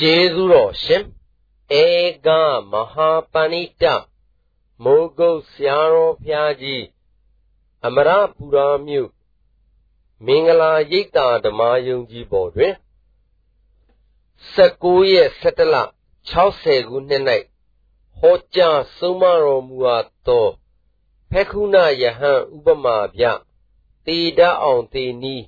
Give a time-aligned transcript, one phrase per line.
[0.00, 1.04] ကျေးဇူးတော်ရှင်
[1.82, 1.84] ဧ
[2.26, 2.28] က
[2.70, 3.84] မဟာပဏိတ
[4.84, 6.84] မိုးကုတ်ဆရာတော်ဘုရားကြီး
[7.86, 9.10] အမရပူရာမြို့
[10.26, 12.74] မင်္ဂလာရိပ်သာဓမ္မယုံကြည်ပေါ်တွင်
[14.36, 15.76] 19ရက်17လ
[16.32, 17.22] 60ခုနှစ်၌
[18.18, 20.46] ဟောကြားဆုံးမတော်မူအပ်သော
[21.30, 23.24] ဖက္ခုနယဟန်ဥပမာပြ
[24.06, 25.44] တေတအောင်တေနီး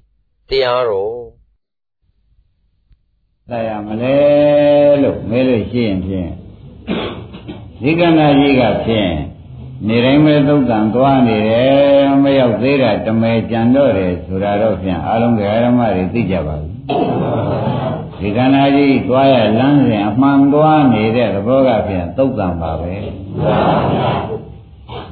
[0.48, 1.22] တရားတော်
[3.52, 4.16] လာရမလဲ
[5.02, 6.30] လို့မဲလို့ရှိရင်ဖြင့်
[7.82, 9.12] ဒီကနာကြီးကဖြင့်
[9.86, 16.70] နေတိုင်းပဲသုတ်တန်သွားနေတယ်မရောက်သေးတာတမဲကြံတော့တယ်ဆိုတာတော့ဖြင့်အားလုံးကဓမ္မတွေသိကြပါပြီ
[18.18, 22.94] ဒီကနာကြီးသွားရလမ်းစဉ်အမှန်သွားနေတဲ့သဘောကဖြင့်သုတ်တန်ပါပဲ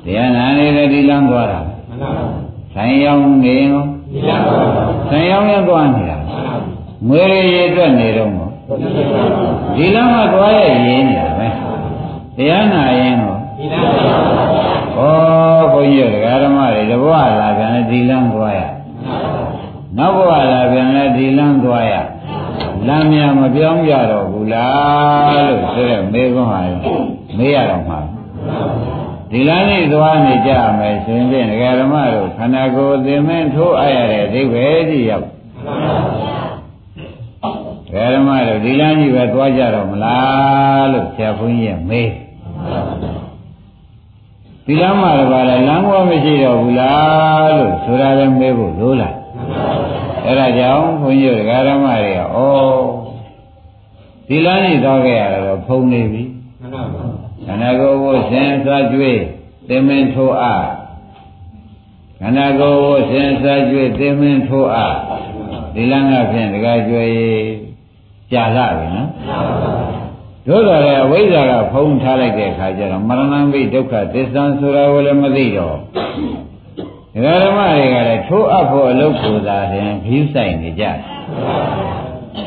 [0.04, 1.60] တရားနာနေတဲ့ဒီလမ်းသွားတာ
[2.74, 3.84] ဆိုင်ရောက်နေရော
[5.10, 6.18] ဆိုင်ရောက်ရသွားနေတာ
[7.08, 8.50] ငွေရည်အတွက်နေတော့မို့
[9.76, 11.48] ဒီလမ်းမှာသွားရရင်းနေတာပဲ
[12.36, 13.36] တရားနာရင်ဟော
[14.98, 18.60] ဩဘုန်းကြီးတို့ဓမ္မတွေတဘွားလာပြန်ဒီလမ်းသွားရ
[19.98, 21.94] နောက်ဘဝလာပြန်လဲဒီလမ်းသွားရ
[22.86, 26.60] လမ်းမြမပြောင်းကြတော့ဘူးလားလို့ဆိုရဲမေးခွန်းဟာ
[27.38, 28.00] မေးရတော့မှာ
[29.30, 31.48] ဒီလမ်းလေးသွားနေကြမယ်ဆိုရင်ဖြင့်
[31.80, 35.26] ဓမ္မတို့ခန္ဓာကိုယ်သင်္မင်းထိုးအပ်ရတဲ့အဓိပ္ပာယ်ကြီးရောက်
[37.98, 42.10] ဓမ္မတို့ဒီလမ်းကြီးပဲသွားကြတော့မလားလို့ဆရာဘုန်းကြီးကမေး
[44.66, 49.14] ဒီလမ်းမှာလည်းပါလဲလမ်းဘောမရှိတော့ဘူးလားလို့ဆိုတာလည်းမေးဖို့လိုလား
[50.24, 52.38] အဲ့ဒါကြောင့်ဘုန်းကြီးတို့ဓမ္မတွေကဩ
[54.28, 56.22] ဒီလမ်းကြီးသွားခဲ့ရတော့ဖုံနေပြီ
[57.46, 59.20] ခန္ဓာကိုယ်ကိုစဉ်းစားကြွေး
[59.68, 60.66] သင်္မင်းထိုးအား
[62.20, 64.96] ခန္ဓာကိုယ်ကိုစဉ်းစားကြွေးသင်္မင်းထိုးအား
[65.74, 67.06] ဒီလမ်းကဖြင့်တကကြွေ
[68.32, 69.08] ကြာလာပြီနော်
[70.46, 75.76] တို့တော်လည်းအဝိဇ္ဇာကဖုံးထားလိုက်တဲ့အခါကျတော့မရဏမိဒုက္ခသစ္စာဆိုတာကိုလည်းမသိတော့
[77.14, 80.96] ဒကာဓမ္မတွေကလည်းထိုးအပ်ဖို့အလုပ်ကိုသာရင်ခီးဆိုင်နေကြတယ်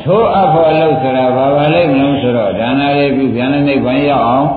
[0.04, 4.48] ထိုးအပ်ဖို့အလုပ်ဆိုတာဘာပါလိမ့်မလို့ဆိုတော့ဒါနာလေးပြုပြန်တဲ့နိဗ္ဗာန်ရောက်အောင်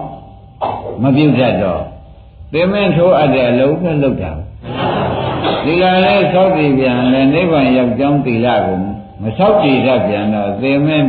[1.04, 1.82] မပြုတ်တတ်တော့
[2.54, 4.32] သင်္မင်းထိုးအပ်တဲ့အလုပ်နဲ့လုပ်တာ
[5.66, 8.80] ဒီလာလဲသောက်တည်ပြန်လဲနိဗ္ဗာန်ရောက်ကြောင်းသီလကို
[9.22, 11.08] မဆောက်တည်တတ်ပြန်တော့သင်္မင်း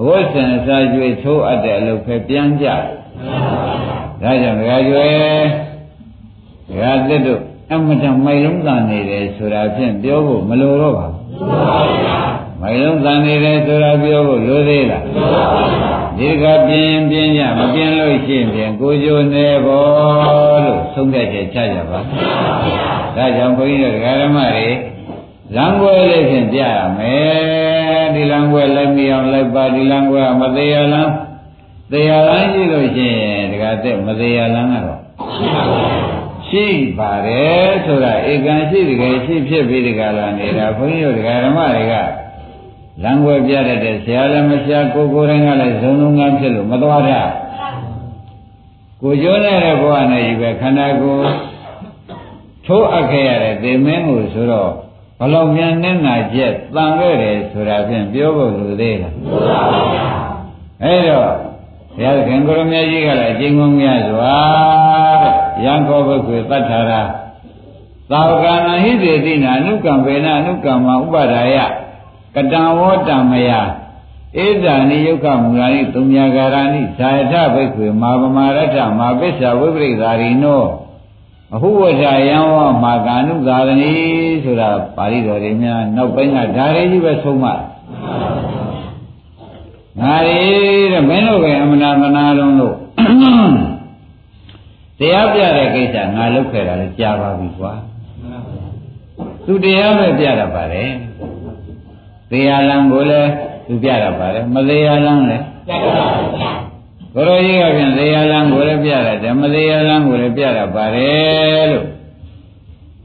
[0.00, 2.82] အဝိဇ္ဇန်စာကျွေထိုးအပ်တဲ့အလုပ်ပဲပြန်ကြတယ်
[4.22, 5.08] ဒါကြောင့်ဒကာကျွေ
[6.68, 7.40] ဒကာသစ်တို့
[7.72, 11.22] အမတမိုင်လုံးသာနေတယ်ဆိုတာဖြင့်ပြောဖို့မလိုတော့ပါဘူး
[12.60, 15.02] မိုင်လုံးသာနေတယ်ဆိုတာပြောဖို့လိုသေးလား
[16.18, 21.98] ဒီကပြင်းပြင်းကြမပြင်းလို့ရှိရင်ကိုကြိုနေဖို့လို့ဆုံးဖြတ်ချက်ချကြပါ
[23.16, 24.68] ဒါကြောင့်ဘုန်းကြီးတို့ဓမ္မတွေ
[25.54, 31.12] လမ်းွယ်လေးဖြင့်ပြရမယ် ဒီလမ်းွယ်လိုက်မြအောင်လိုက်ပါဒီလမ်းွယ်မသေးရလမ်း
[31.92, 35.00] တရားလမ်းရှိလို့ရှိရင်ဒကာသက်မသေးရလမ်းကတော့
[36.48, 36.66] ရှိ
[36.98, 41.94] ပါတယ်ဆိုတာဧကံရှိတကယ်ရှိဖြစ်ပြီးဒီကလာနေတာဘုန်းကြီးတို့ဒကာဓမ္မတွေက
[43.02, 47.22] လမ်းွယ်ပြတတ်တဲ့ဆရာလည်းမဆရာကိုကိုယ်တိုင်ကလည်းဇုံလုံးကဖြစ်လို့မသွားတာ
[49.02, 51.28] ကိုကျိုးနေတဲ့ဘဝနဲ့ကြီးပဲခန္ဓာကိုယ်
[52.66, 54.72] ထိုးအပ်ခဲ့ရတဲ့သေမင်းကိုဆိုတော့
[55.18, 60.06] ဘလောက်မြန်နဲ့နာကျက်တန်ခဲ့တယ်ဆိုတာဖြင့်ပြောဖို့လိုသေးလားမှန်ပါဗျာ
[60.82, 61.30] အဲ့တော့
[61.96, 64.34] ဘုရားခင်ကိုရမကြီးကလည်းအကျဉ်းကုန်များစွာ
[65.64, 67.02] ရံခောဘုခွေတတ်ထာရာ
[68.10, 71.56] သာဝကနာဟိသေတိနာအနုကံဝေနအနုကံမဥပါဒါယ
[72.34, 73.50] ကတံဝောတံမယ
[74.44, 80.62] ဧဇာနိယုခမူလာနိသုမြာဂာရဏိဇာယထဘိက္ခွေမာပမာရထမာပစ္ဆဝိပရိသာရိနော
[81.54, 83.92] အဟုဝဇာယံဝမာကာနုသာရဏီ
[84.44, 87.46] ဆိုတာပါဠိတော်တွေများနောက်ပိုင်းကဓာရီကြီးပဲဆုံးမ
[90.00, 90.40] ငါရီ
[90.92, 92.76] တဲ့မင်းတို့ပဲအမနာမနာလုံးလို့
[94.98, 97.72] တရားပြတဲ့ကိစ္စငါလုပ်ခဲ့တာလည်းကြာပါပြီကွာ
[99.46, 100.84] သူတရားပဲပြတာပါလေ
[102.30, 103.30] တရားလံကိုလည်း
[103.66, 106.47] သူပြတာပါလေမတရားလံလည်းပြတာပါ
[107.18, 111.86] ဗျာကိုရောကြီးကပြန်တရားလမ်းကိုလည်းပြရတယ်မတရားလမ်းကိုလည်းပြတာပါတယ်လို့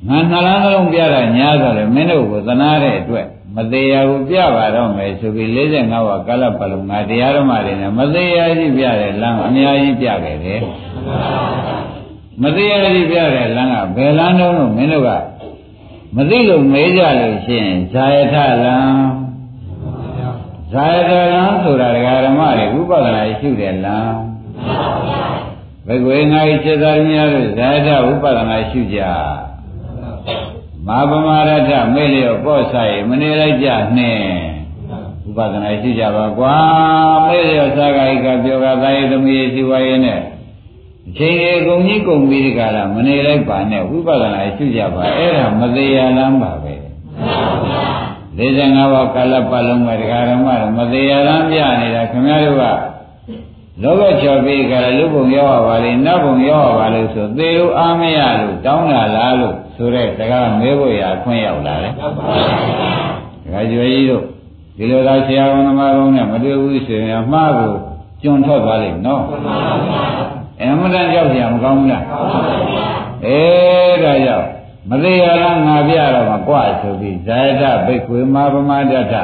[0.08, 10.62] ငါနှလားနှလုံးပြတာညာဆိုတယ်မင်းတို့ကိုသနာတဲ့အတွက်မတရားကိုပြပါတော့မယ်ဆိုပြီး45ဝါကာလပတ်လုံးငါတရားဓမ္မတွေနဲ့မတရားကြီးပြတဲ့လမ်းအများကြီးပြခဲ့တယ်
[12.44, 15.10] မတရားကြီးပြတဲ့လမ်းကဘယ်လမ်းတော့လို့မင်းတို့က
[16.16, 19.23] မသိလို့မေးကြလို့ရှိရင်ဇာယထလမ်း
[20.74, 24.16] ဇာယတလံဆိုတာဒကာဓမ္မတွေဥပဒနာရှုတယ်လား
[25.88, 29.00] ဘယ်ကွေငါ့ဤစေသားများတို့ဇာယတဥပဒနာရှုကြ
[30.88, 33.68] မာပမာရထမေ့လျော့ပေါ့ဆိုင်မနေလိုက်ကြ
[33.98, 34.20] နဲ့
[35.28, 36.56] ဥပဒနာရှိကြပါကွာ
[37.28, 40.20] မေရသဂိကပြောကသာယသမီးရှိဝါရဲ့နဲ့
[41.08, 46.74] အချိန်ကြီးကုန်ကြီးကုန်ပြီးဒီကလာမနေလိုက်ပါနဲ့ဝိပဿနာရှိကြပါအဲ့ဒါမသေးရလမ်းပါပဲ
[48.38, 52.64] 45ဘောကာလပတ်လုံးမှာတရားဓမ္မတော့မသေးရလမ်းပြနေတာခင်ဗျားတို့က
[53.82, 61.94] လောကချော်ပြီးကြလူပုံရောက်ပါလေနတ်ပုံရောက်ပါလေဆိုသေလို့အားမရလို့တောင်းတာလားလို့ဆိုတဲ့စကားမဲဖို့ရခွင့်ရောက်လာတယ်။
[63.54, 64.24] ဒါကြွယ်ကြီးတို့
[64.78, 67.74] ဒီလိုသာဆရာဝန်သမားကောင်းနဲ့မတွေ့ဘူးဆိုရင်အမှားကို
[68.22, 69.22] ကျွန်းထွက်သွားလိမ့်နော်။
[70.62, 72.04] အမှန်တန်ကြောက်ရမကောင်းဘူးလား။
[73.26, 74.48] အေးဒါကြောင့်
[74.90, 79.16] မသေးရလားငါပြတော့မကွဆိုပြီးဇာယတဘိက္ခွေမာပမဒတ္ထ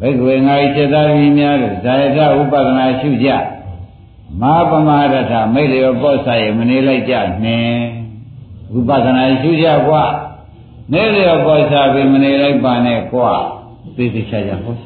[0.00, 3.28] ဘိက္ခွေငါဤစေတသမီးများတို့ဇာယတဥပဒနာရှုကြ
[4.40, 7.14] မာပမဒတ္ထမိတ်လျောပောဆိုင်မနေလိုက်ကြ
[7.44, 7.70] နဲ့
[8.78, 10.04] ဥပဒနာရှုကြကွာ
[10.92, 13.30] နေလျောပောဆိုင်ပြီးမနေလိုက်ပါနဲ့ကွာ
[13.96, 14.78] သိသိချာချာဟုတ်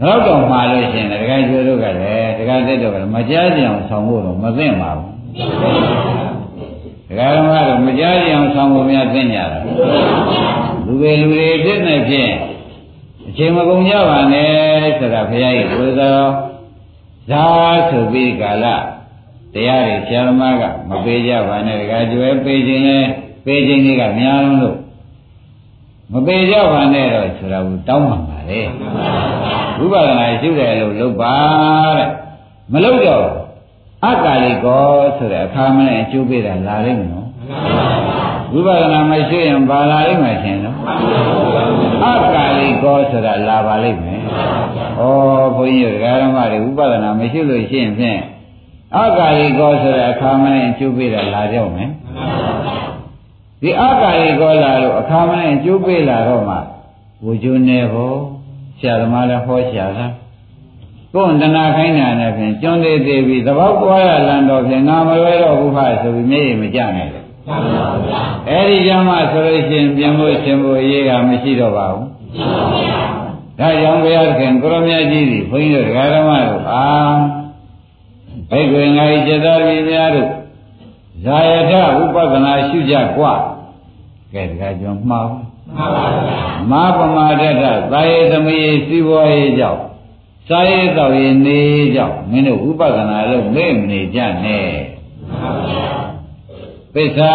[0.00, 6.21] တော့တော့မှာလို့ရှင်တကယ်ကျွေးတို့ကလည်းတကယ်တက်တော့မကြားကြအောင်ဆောင်ဖို့တော့မသိပါဘူးဒကာ
[7.18, 9.58] ဓမ္မတို့မကြားကြအောင်ဆောင်ဖို့များသိညာတာ
[10.86, 12.32] လူတွေလူတွေဖြစ်နေဖြင့်
[13.28, 14.50] အချိန်မကုန်ကြပါနဲ့
[14.98, 16.28] ဆိုတာဘုရားရဲ့ဘုရား
[17.30, 17.44] ဇာ
[17.90, 18.66] ဆိုပြီးကာလ
[19.54, 22.98] တရားတွေဆရာသမားကမပေးကြပါနဲ့ဒကာကျွဲပေးခြင်းလဲ
[23.44, 24.76] ပေးခြင်းတွေကများလုံးလို့
[26.12, 28.60] မပေးကြပါနဲ့တော့ဆိုတာကိုတောင်းပန်ပါလေ
[29.78, 31.34] ဝိပဿနာရှုတယ်လို့လုပ်ပါ
[31.98, 32.08] တဲ့
[32.72, 33.26] မလုပ်တော့
[34.08, 37.28] အကာလိကောဆိုတဲ့အခါမနဲ့အကျိုးပေးတာလာလိမ့်မယ်နော်
[38.52, 40.76] ဝိပဿနာမရှိရင်ဘာလာလိမ့်မယ်ရှင်နော်
[42.04, 44.20] အကာလိကောဆိုတာလာပါလိမ့်မယ်
[44.98, 45.02] ဩ
[45.56, 48.20] ဘုန်းကြီးဓမ္မတွေဝိပဿနာမရှိလို့ရှိရင်ဖြင့်
[48.98, 51.90] အကာလိကောဆိုတဲ့အခါမနဲ့အကျိုးပေးတာလာကြောက်မယ်
[53.62, 56.56] ဒီအကာလိကောလာလို့အခါမနဲ့အကျိုးပေးလာတော့မှ
[57.24, 58.12] ဝိဇုနေဟော
[58.78, 60.12] ဆရာသမားလည်းဟောဆရာလား
[61.13, 67.25] ကိုယ်တဏှာခိုင်းတာနဲ့ဖြင့်ကျွန်းသေးသေးပြီးသဘောကွာရလန်တော့ဖြင့်ငါမလွဲတော့ဘူးဟာဆိုပြီးမျက်ရည်မကျနိုင်ဘူး
[68.49, 72.05] အဲ့ဒီကြမှာဆိုလို့ရှိရင်ပြန်ဖို့ရှင်ဖို့အရေးကမရှိတော့ပါဘူး
[73.59, 76.87] ဒါကြောင့်ဘုရားသခင်ကိုရမကြီးကြီးဘုန်းကြီးတို့ဓမ္မတို့အာ
[78.49, 80.29] ဘိက္ခွေငါဤစေတရီများတို့
[81.25, 81.71] ဇာယထ
[82.01, 83.33] ဥပဒနာရှုကြกว่า
[84.33, 85.27] ကဲဒါကြောင့်မှား
[86.71, 89.81] မာပမာဒတသာယေသမီးစီးပွားရေးကြောင့်
[90.52, 91.60] စာရေးတော်ရင်နေ
[91.94, 94.70] ကြောင့်မင်းတို့ဥပဒနာလို့မေ့မနေကြနဲ့
[96.94, 97.34] သစ္စာ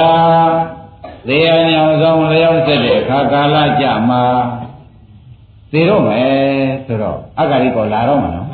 [1.27, 4.23] တရားညောင်ဆောင်လျောက်ဆက်တဲ့အခါကာလကြမှာ
[5.71, 6.31] သိတော့မယ်
[6.85, 8.47] ဆိုတော့အဂါရိကောလာတော့မှာနော်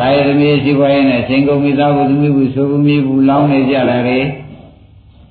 [0.00, 4.18] တာယသမီးရှိပွားရင်နဲ့ရှင်ကုန်မိသားစုသမီးဘူးဆိုဘူးမိဘူးလောင်းနေကြတာလေ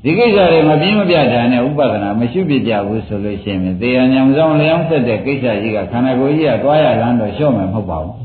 [0.04, 8.16] ဒီကိစ္စတွေမပြင်းမပြတာနဲ့ဥပဒနာမရှိပြကြဘူးဆိုလို့ရှိရင်သေယညံဆောင်လျောင်းဆက်တဲ့ကိစ္စကြီးကခန္ဓာကိုယ်ကြီးကသွားရလမ်းတော့လျှော့မယ်မဟုတ်ပါဘူး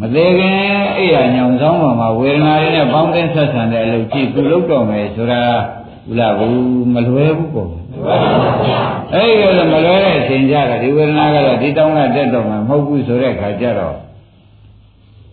[0.00, 0.58] မသေးခင်
[0.96, 5.42] အဲ့ရညံဆောင်ပေါ်မှာဝေဒနာတွေနဲ့ပေါင်းတင်ဆက်ဆံတဲ့အလုပ်ကြည့်သူလုပ်တော့မယ်ဆိုတာ
[6.08, 7.70] ဘုလားဘူးမလွယ်ဘူးပေါ့
[9.14, 13.96] အဲ့ဒီလိုမလွယ်တဲ့အချိန်ကြတာဒီဝေဒနာကတော့ဒီတောင်းကတက်တော့မှမဟုတ်ဘူးဆိုတဲ့ခါကျတော့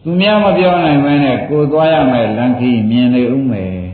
[0.04, 3.85] သူများမပြောနိုင်မင်းနဲ့ကိုသွားရမယ်လမ်းကြီးမြင်နေဦးမယ်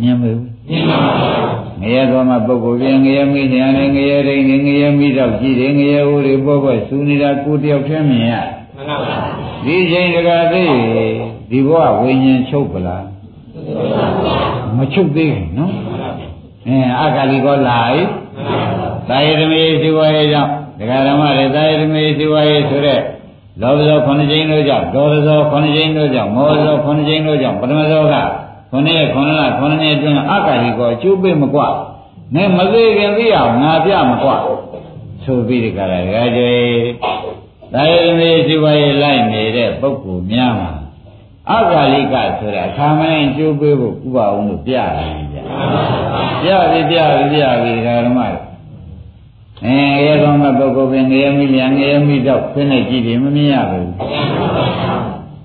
[0.00, 8.34] မြင်မေဘူးမြင်ပါဘူးငရဲတော်မှာပုဂ္ဂိုလ်ပြန်ငရဲမိညာနဲ့ငရဲရင်းနဲ့ငရဲမိတော့ကြည့်တယ်ငရဲဦးတွေပေါ့ပေါ့စူနေတာကိုတယောက်တည်းမြင်ရ
[8.76, 9.16] မှန်ပါပါ
[9.64, 10.64] ဒီချိန်တကာသိ
[11.50, 13.04] ဒီဘဝဝိညာဉ်ချုပ်ပလား
[14.76, 15.72] မချုပ်သေးဘူးနော်
[16.66, 18.02] အဲအကာလီကောလာပြီ
[19.08, 23.00] သာယသမီးစီဝါရေးကြောင့်ဒကာဓမ္မတွေသာယသမီးစီဝါရေးဆိုတဲ့
[23.62, 28.14] လောဘဇောခုနှစ်ကျင်းတို့ကြောင့်ဒေါသဇောခုနှစ်ကျင်းတို့ကြောင့်မောဟဇောခုနှစ်ကျင်းတို့ကြောင့်ပထမဇောက
[28.70, 31.60] ခုနှစ်ရက်ခုနှစ်လခုနှစ်နှစ်အတွင်းအကာလီကောအကျိုးပေးမကွ
[32.34, 34.30] နဲ့မသေးခင်သိအောင်ငါပြမကွ
[35.24, 36.50] ဆိုပြီးဒီကရဒကာကျေ
[37.72, 40.70] သာယသမီးစီဝါရေးလိုက်နေတဲ့ပုဂ္ဂိုလ်များမှာ
[41.50, 48.20] အဂါလိကဆိုတဲ့အခါမင်းကျိုးပေးဖို့ဥပအောင်လို့ပြရတယ်ဗျာပြပြီပြပြီပြပြီဓမ္မ
[49.64, 53.90] အဲရဲကောင်းတဲ့ပုဂ္ဂိုလ်ပင်ငရဲမိမြန်ငရဲမိတော့ဖိနေကြည့်တယ်မမြင်ရဘူး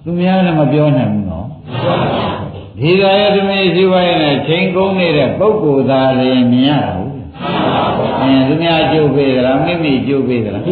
[0.03, 1.47] သူများလည်းမပြောနိုင်ဘူးနော်
[2.79, 7.13] ဒီသာယသမီးစီဝိုင်းနဲ့ချိန်ကုန်နေတဲ့ပုဂ္ဂိုလ်သားလည်းမြင်ရတာဘူး
[8.21, 10.67] အဲသူများကျုပ်ပေးသလားမိမိကျုပ်ပေးသလားဩ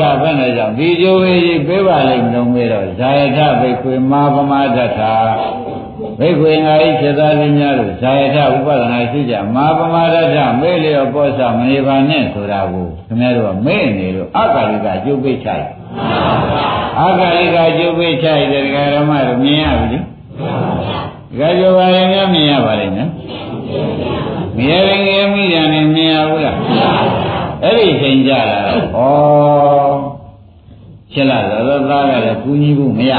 [0.00, 5.14] ဒါဘယ်နဲ့ကြောင့်ဒီကျိုးကြီးပေးပါလိမ့်မလို့မေးတော့ဇာယထဘိခွေမာပမဒ္ထာ
[6.22, 15.66] ဘိခွေငါဤစေသာလေးများတို့ဇာယထဥပဒနာရှိကြမာပမဒ္ထာမေးလျောပောစမနေပါနဲ့ဆိုတာကိုခင်ဗျားတို့ကမေ့နေလို့အကာလိကကျုပ်ပိတ်ချိုက်
[17.00, 18.64] အကာလိကကျုပ်ပိတ်ချိုက်တဲ့
[18.94, 23.10] ဓမ္မတို့မြင်ရပြီလေဒကာကျော်ပါရင်များမြင်ရပါလိမ့်နော်
[24.56, 26.58] မရရင်ငယ်မိတယ်နဲ့မြင်ရဘူးလား
[27.62, 30.02] အဲ့ဒီချိန်ကြလာတော့ဩ
[31.12, 33.14] ရှင်းလာတော့သားကလည်းကူညီဖို့မရ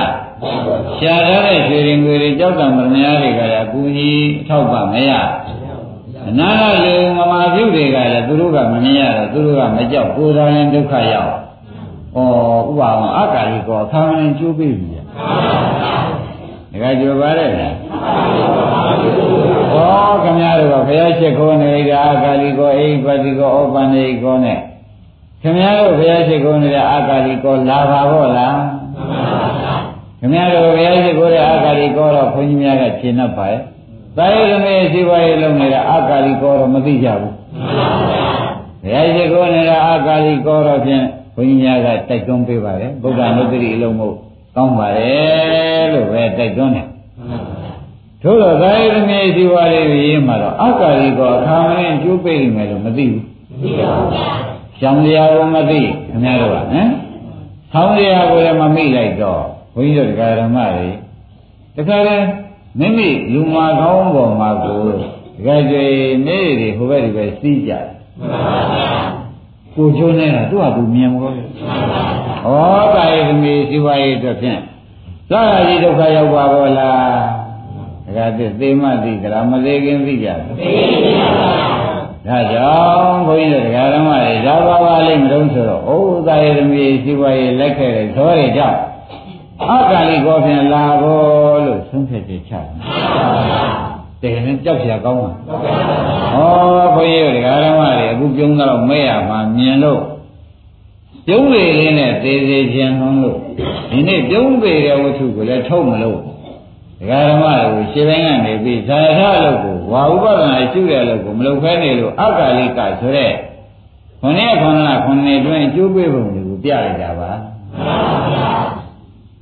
[0.99, 5.11] ရှာထားတဲ့ရွှေရင်ငွေတွေကြောက်တံမရများတွေကလည်းကူညီအထောက်ပံ့မရ
[6.29, 11.33] အနာကလူမမာပြုတွေကလည်းသူတို့ကမမြင်ရတော့သူတို့ကမကြောက်ကိုယ်တော်ရင်ဒုက္ခရောက်
[12.15, 12.17] ဩ
[12.69, 15.01] ဥပမာအကာလီကောခါမင်းကျိုးပြီဗျာ
[16.71, 17.73] ဒကာကြိုပါရဲ့လား
[19.73, 24.59] ဩခင်ဗျားတို့ကဘုရားရှိခိုးနေလိုက်တာအကာလီကောအိပတိကောဩပန္နေကောနဲ့
[25.41, 28.55] ခင်ဗျားတို့ဘုရားရှိခိုးနေတဲ့အကာလီကောလာပါဘောလား
[30.23, 33.61] ခင်ဗျားတို့ဘုရားရှိခိုးတဲ့အကာလီကောတော့ခွန်ကြီးများကရှင်း납ပါရဲ့
[34.17, 37.33] သာယသမီးစီပွားရေးလုပ်နေတဲ့အကာလီကောတော့မသိကြဘူး
[38.83, 41.03] ဘုရားရှိခိုးနေတဲ့အကာလီကောတော့ဖြင့်
[41.35, 44.15] ဘုန်းကြီးများကတိုက်တွန်းပေးပါတယ်ဗုဒ္ဓနုတ္တိအလုံးမို့
[44.55, 46.87] ကောင်းပါတယ်လို့ပဲတိုက်တွန်းတယ်
[48.21, 54.09] ထို့တော့သာယသမီးစီပွားရေးရေးမှာတော့အကာလီကောအခါမင်းကျိုးပိတ်မယ်လို့မသိဘူးမသိပါဘူး
[54.79, 56.89] ရှောင်းတရားကိုမသိခင်ဗျားတို့ကဟမ်
[57.71, 60.87] ဆောင်းတရားကိုလည်းမမိလိုက်တော့ ဘုန်းကြီးတို့တရားဓမ္မတွေ
[61.75, 62.17] တခါလဲ
[62.79, 64.99] မိမိလူမာကောင်းပေါ်မှာကိုတ
[65.45, 65.85] ကယ်ကြွေ
[66.27, 67.85] နေတွေဟိုဘက်ဒီဘက်စီးကြတယ်
[69.75, 71.37] ကိုကျိုးနေတာသူ့ဟာသူမြင်မလို့ဩ
[72.95, 74.59] ကာယသမီးစီဝါရေးအတွက်ဖြင့်
[75.31, 77.43] သာရကြီးဒုက္ခရောက်ပါဘောလား
[78.05, 80.71] တခါတည်းသေမသိကြလားမသေးခင်သိကြတယ်သိ
[81.19, 81.49] ပါပါ
[82.27, 88.77] ဒါကြောင့်ဘုန်းကြီးတို့တရားဓမ္မတွေဒါပါပါလိမ့်မလို့ဆိုတော့ဩသာယသမီးစီဝါရေးလက်ခဲ့တဲ့သောတွေကြောင့်
[89.61, 92.65] အက္ခလိကောဖြင့်လာဖို့လို့ဆုံးဖြတ်ချက်ချတယ်
[94.21, 95.31] တကယ်လည်းကြောက်ရကောင်းပါ
[96.33, 100.01] ဟောဘုန်းကြီးတို့ဓမ္မတွေအခုပြုံးတော့မဲ့ရမှာမြင်လို့
[101.27, 103.37] ပြုံးပေလေးနဲ့သေသေးချင်ဆုံးလို့
[103.91, 106.19] ဒီနေ့ပြုံးပေတဲ့ဝတ္ထုကိုလည်းထုတ်မလို့
[107.09, 113.31] ဓမ္မတွေကိုရှင်းပိုင်းကနေပြီးဇာရလို့ကိုဝါဥပဒနာရှုတယ်လို့ကိုမလုပ်ခဲနေလို့အက္ခလိကဆိုတဲ့
[114.21, 117.31] ခொနည်းခொနလားခொနည်းတွင်အကျိုးပေးပုံတွေကိုပြလိုက်တာပါ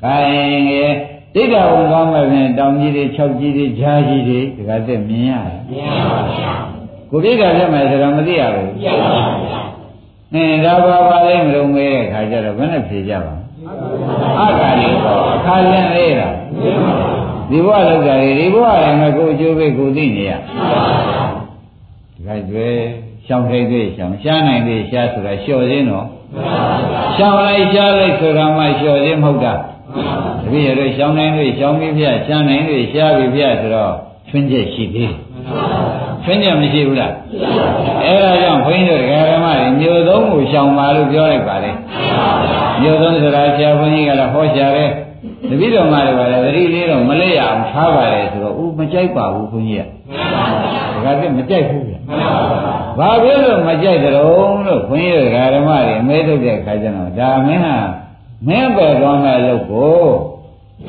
[0.03, 0.91] ခိုင်ရဲ့
[1.33, 6.53] တိဋ္ဌဝံကောင်းမဲ့ဖြင့်တောင်ကြီးတွေ၆ကြီးတွေဂျားကြီးတွေဒီကသက်မြင်ရတယ်မြင်ပါဗျာ
[7.09, 9.61] ကိုပြိတ္တာပြမယ်ဆိုတော့မသိရဘူးသိပါပါဗျာ
[10.33, 13.33] အင်းဒါပါပါလိမ့်မလို့မေးတဲ့ခါကျတော့ဘယ်နဲ့ဖြေကြပါ
[14.39, 16.29] အခါလေးတော့အခါလင်းလေးတာ
[17.49, 22.67] ဒီဘဝလောက်ကြတယ်ဒီဘဝလည်းမကိုအကျိုးပဲကိုသိနေရဒီကကျွဲ
[23.25, 26.05] ရှောင်းထိတ်သေးရှောင်းရှားနိုင်သေးရှားဆိုတာလျှော်ခြင်းတော့
[27.17, 29.53] ရှောင်းလိုက်ရှားလိုက်ဆိုတာမှလျှော်ခြင်းမဟုတ်တာ
[30.43, 33.93] တပည့်ရတို့ရှောင်းနိုင်လို့ရှောင်းပြီးပြရှားနိုင်လို့ရှားပြီးပြဆိုတော့
[34.29, 35.13] ထွင်းချက်ရှိသေး
[36.23, 37.13] ထွင်းချက်မရှိဘူးလား
[38.03, 41.71] အဲ့ဒါကြောင့်ဘုန်းကြီးတို့ဓမ္မတွေမျိုးသုံးကိုရှောင်ပါလို့ပြောလိုက်ပါလေ
[42.81, 44.91] မျိုးသုံးဆိုတာဆရာဘုန်းကြီးကလည်းဟောရှာတယ်
[45.49, 51.93] တပည့်တော်မတွေပါလေသတိလေးတော့မလဲရအောင်ထားပါတယ်ဆိုတော့ဦးမကြိုက်ပါဘူးဘုန်းကြီးကဒါကမကြိုက်ဘူးဗျ
[52.99, 54.27] ဘာဖြစ်လို့မကြိုက်ကြတော့
[54.67, 57.75] လို့ဘုန်းကြီးတို့ဓမ္မတွေအမဲထုတ်တဲ့ခါကျတော့ဒါမင်းဟာ
[58.47, 60.03] မင်းပဲကောင်းတဲ့ရုပ်ကို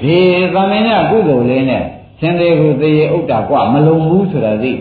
[0.00, 0.18] ဒီ
[0.54, 1.84] သမင်းကကုသိုလ်လေးနဲ့
[2.20, 4.72] သင်္သေးဟုသေရဥဒ္တာကမလုံဘူးဆိုတာသိ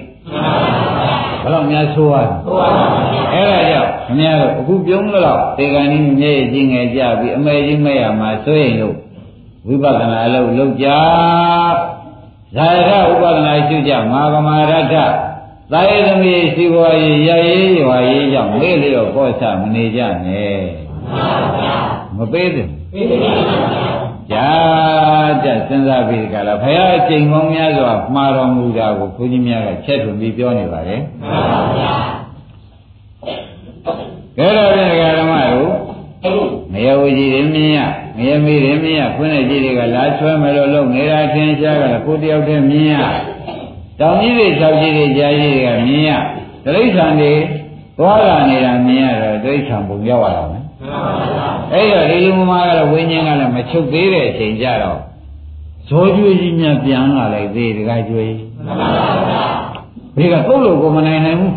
[1.44, 2.26] ဘယ်တော့များဆိုးရလဲ
[3.34, 8.96] အဲ့ဒါကြောင့်ခင်ဗျားတို့အခုပြုံးလို့တေကန်ကြီးမြဲကြီးငယ်ကြပြီးအမေကြီးမဲ့ရမှာဆိုရင်လို့
[9.68, 10.88] ဝိပဿနာအလုပ်လုပ်ကြ
[12.56, 14.96] ဇာရဥပဒနာရှိကြမာကမာရတ္ထ
[15.72, 20.60] သာယသမီးစီဝါရေးရရေးရွာရေးကြောင့်မေ့လျော့ပေါ်ချမနေကြနဲ့
[21.12, 21.81] မှန်ပါဗျာ
[22.34, 22.50] သင့်
[24.32, 24.50] ကြာ
[25.44, 31.94] ကြစဉ်းစားပြီးကြလားဘုရားအချိန်ပေါင်းများစွာမှားတော်မူတာကိုဘုန်းကြီးများကချက်ထွန်ပြီးပြောနေပါတယ်မှန်ပါဗျာ
[34.38, 34.84] ကဲတော့ဒီ
[35.20, 35.74] ဓမ္မတို့
[36.74, 37.80] မယဝကြီးတွေမြင်ရ
[38.18, 42.96] မယမေတွေမြင်ရခွင်းတဲ့ကြီးတွေကလာချွဲမယ်လို့လုံနေတာထင်ရှားကြတယ်ကိုတယောက်တည်းမြင်ရ
[44.00, 46.12] တောင်ကြီးတွေ၆ကြီးတွေကြာကြီးတွေကမြင်ရ
[46.66, 47.34] တိရစ္ဆာန်တွေ
[47.98, 50.64] သွားလာနေတာမြင်ရတော့တိရစ္ဆာန်ပုံရောက်ရတာမယ်
[51.74, 55.00] အဲ့တော့ဒီလူမကတော့ဝိညာဉ်ကလည်းမချုပ်သေးတဲ့အချိန်ကြတော့
[55.90, 58.36] ဇောကျွေးကြီးများပြန်လာလိုက်သေးတကကျွေး
[60.16, 61.56] ဘေးကပုတ်လို့ကိုမနိုင်နိုင်ဘူး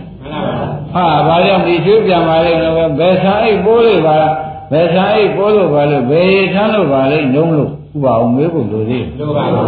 [0.94, 4.18] ဟာဘာကြောင့်ဒီကျွေးပြန်ပါလိမ့်လို့ဘယ်ဆာအိတ်ပိုးလို့ပါ
[4.72, 9.66] ဘယ်ဆာအိတ်ပိုးလို့ပါလို့ဘယ်ထမ်းလို့ပါလိမ့်လုံးလို့ဥပါအောင်မေးဖို့လိုသေးလိုပါဘူး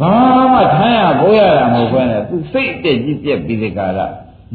[0.00, 0.12] ဘာ
[0.52, 4.06] မှထမ်းရပိုးရတာမဟုတ်ဘဲနဲ့သူစိတ်တက်ကြီးပြက်ပြီးဒီကလာ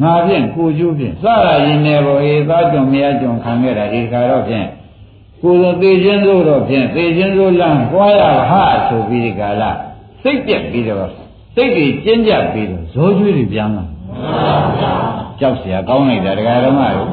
[0.01, 4.67] ငါဖြင့်ကိုကျိုးဖြင့်စရရင်နေပေါ်ဧသားကြုံမရကြုံခံခဲ့တာဒီခါတော့ဖြင့်
[5.42, 9.70] ကိုယ်တော်သေခြင်းသို့တော့ဖြင့်သေခြင်းသို့လမ်းပွားရဟာဆိုပြီးဒီကလာ
[10.22, 11.10] စိတ်ပြက်ပြီးတော့
[11.54, 13.84] စိတ်တွေကျဉ်းကြပြီးတော့ဇောကျွေးတွေပြန်လာ
[15.40, 17.08] ကြောက်เสียကောင်းလိုက်တာဒကာဓမ္မတို့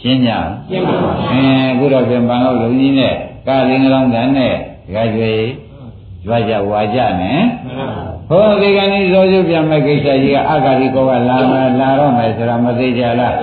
[0.00, 0.30] ရှင်းကြ
[0.68, 3.14] ရှင်းပါပါအင်းအခုတော့ပြန်ပန်လို့လုံကြီးနဲ့
[3.46, 4.54] ကာလင်းကလောင်းတန်နဲ့
[4.86, 5.46] ဒကာကျွေး
[6.24, 7.40] ကြွားကြဝါကြနဲ့
[8.28, 13.34] ဟောဒီကနေ့ဇောကျပြန်မဲ့ကိစ္စကြီးကအဂါဒီကောကလာမယ်လာတော့မယ်ဆိုတာမသိကြလား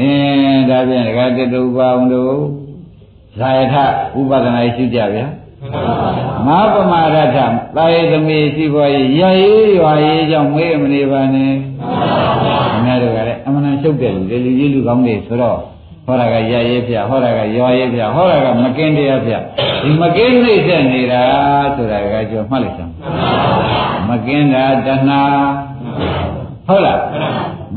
[0.00, 2.34] အင်းဒါပြန်ဒကာတတုပါအောင်တို့
[3.38, 3.74] ဇာယထ
[4.18, 5.26] ဥပဒနာရှိကြဗျာ
[6.46, 7.36] မဟာပမာရထ
[7.76, 11.52] တာယေသမီးရှိပေါ်ရရရေးရွာရေးကြောင့်မေးမနေပါနဲ့
[12.70, 15.58] ခင်ဗျားတို့ကလည်းအမှန်တန်ရှုပ်တယ်လူလေလူကြီးလူကောင်းတွေဆိုတော့
[16.06, 19.32] ဟောတာကရရေးပြဟောတာကရွာရေးပြဟောတာကမကင်းတရားပြ
[19.82, 21.22] ဒီမကင်းနှိမ့်ဆက်နေတာ
[21.76, 22.92] ဆိုတာကကြောမှတ်လိုက်စမ်း
[24.08, 25.20] မကင်းတာတဏှာ
[26.66, 27.00] ဟုတ်လား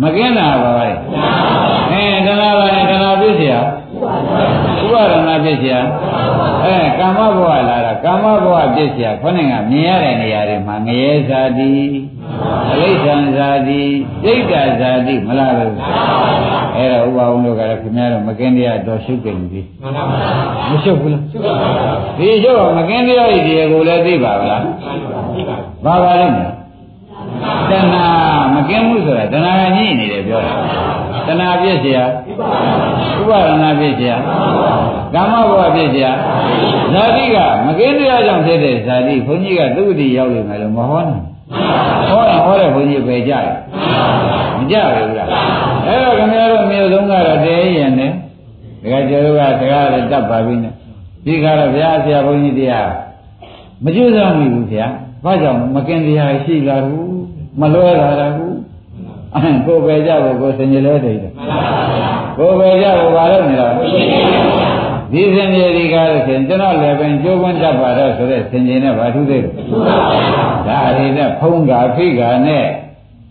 [0.03, 0.89] မကင်းတာပါပဲ
[1.91, 3.57] အဲတဏှာပါနဲ့တဏှာပြည့်เสีย
[4.83, 5.77] ဥပါဒနာပြည့်เสีย
[6.65, 11.73] အဲကာမဘဝလာတာကာမဘဝပြည့်เสียခေါင်းကမြင်ရတဲ့နေရာတွေမှာငရဲဇာတိ
[12.73, 13.83] အလိစ္ဆန်ဇာတိ
[14.25, 15.75] စိတ်တဇာတိမလားလို့
[16.77, 19.61] အဲ့တော့ဥပအောင်တို့ကလည်းခင်ဗျားတို့မကင်းတရားတော်ရှုပ်ကြပြီ
[20.71, 21.55] မရှုပ်ဘူးလားရှုပ်ပါ
[22.17, 24.63] ဘူးဒီရှုပ်မကင်းတရားဤဒီကိုလည်းသိပါဗလား
[25.85, 26.51] ဘာပါလိမ့်မယ်
[27.70, 28.06] တဏှာ
[28.54, 30.54] မကင်းဘူးဆိုတာတဏှာကညှိနေတယ်ပြောတာ
[31.28, 32.04] တဏှာပြည့်စရာ
[33.20, 34.16] ဥပါဒနာပြည့်စရာ
[35.14, 36.12] ကာမဘဝပြည့်စရာ
[36.94, 41.24] ဇာတိကမကင်းတရားကြောင့်ဖြစ်တဲ့ဇာတိဘုန်းကြီးကသုတိရောက်နေတယ်လို့မဟောနိုင်
[42.10, 43.58] ဟောတာဟောတဲ့ဘုန်းကြီးပဲကြားတယ်
[44.58, 45.30] မကြဘူးလား
[45.86, 48.12] အဲ့တော့ခင်ဗျားတို့မျိုးဆုံးကတော့တဲရင်နဲ့
[48.92, 50.74] ဒါကြကျတို့ကစကားလည်းတတ်ပါပြီနဲ့
[51.26, 52.90] ဒီကတော့ဗျာဆရာဘုန်းကြီးတရား
[53.84, 54.88] မကျွမ်းဆောင်ဘူးဗျာ
[55.24, 57.09] ဘာကြောင့်မကင်တရားရှိလာဘူး
[57.60, 58.58] မလွဲလာတာဘူး
[59.66, 61.32] ကိုယ်ပဲကြဖို့ကိုယ်စင်ကြလဲတည်တယ်
[62.38, 63.68] ကိုယ်ပဲကြဖို့ဘာလို့နေတာ
[65.12, 69.52] ဒီစင်ကြီးဒီကားလို့ဆိုရင်ကျွန်တော်လည်းပင်ကြိုးဝန်းတတ်ပါတော့ဆိုတဲ့စင်ကြီးနဲ့ဘာထူးသေးလဲ
[70.68, 72.66] ဒါရီနဲ့ဖုံးကဖိကနဲ့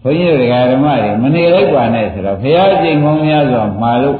[0.02, 4.16] ဘုန်းကြီးတွေကဓမ္မတွေမနေလိုက်ပါနဲ့ဆိုတော့ဘုရားကျင့်ကောင်းများစွာမှာလို့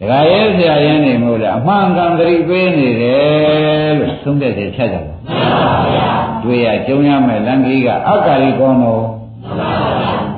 [0.00, 5.14] ဒကာရဲဆရာရင်းနေမို့လားအမှန်ကန်သတိပေးနေတယ်လို့သုံးတဲ့ချက်ချက်ကြပါ
[6.44, 9.04] တွေ့ရကြုံရမယ်လမ်းကြီးကအက္ကာရီကောင်းတော်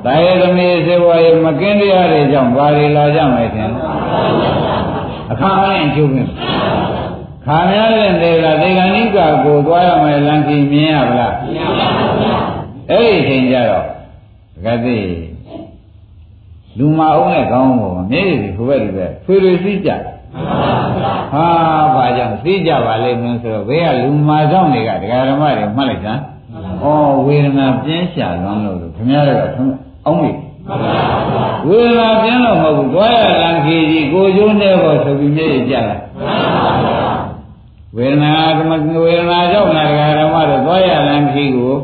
[0.04, 3.70] တာယေသမီးစေဝါရေမကင်းတရားတွေကြောင့်ဘာတွေလာကြမယ်ထင်
[5.30, 6.22] အခါနဲ့အကျိုးပဲ
[7.46, 12.40] ခါများတဲ့တွေကဒေဂဏိကကိုသွားရမယ်လမ်းကြီးမြင်ရဗလားမြင်ပါဘူး
[12.90, 13.86] အဲ့ဒီအချိန်ကျတော့
[14.64, 14.98] တကယ်သိ
[16.78, 19.90] လူမအောင်နဲ့ကောင်းဖို့မျက်ရည်ဟိုဘက်ဒီဘက်ဖွေတွေသိကြ
[21.32, 21.48] ဟာ
[21.94, 26.20] ဘာကြောင့်သိကြပါလိမ့်မလို့ဆိုတော့ဘေးကလူမာဆောင်တွေကဒကာဓမ္မတွေမှတ်လိုက်စမ်း
[26.82, 26.84] ဩ
[27.26, 29.42] ဝေဒနာပြင်းရှာလွန်းလို့ခင်ဗျားတို့က
[30.06, 30.30] အောင်းမိ
[31.68, 35.96] ဝေဒနာပြင်းလို့မဟုတ်ဘူးတွားရလံခီကြီးကိုကျိုးနေဖို့ဆိုပြီးမျက်ရည်ကြလာ
[37.96, 38.72] ဝေဒနာသမ
[39.04, 41.74] ဝေဒနာကြောင့်ဒကာဓမ္မတို့တွားရလံခီကို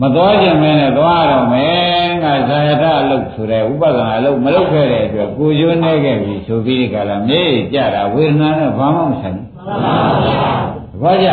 [0.00, 7.42] မသွားခြင်းမဲနဲ့သွားတော့မယ်ငါဇာယထအလုပ်ဆိုတဲ့ဥပဒနာအလုပ်မလုပ်ခဲ့တဲ့အတွက်ကိုကျိုးနေခဲ့ပြီဆိုပြီးဒီကလာမြေ
[7.74, 11.28] ကြတာဝေဒနာနဲ့ဘာမှမဆိုင်ဘူးဘာကြ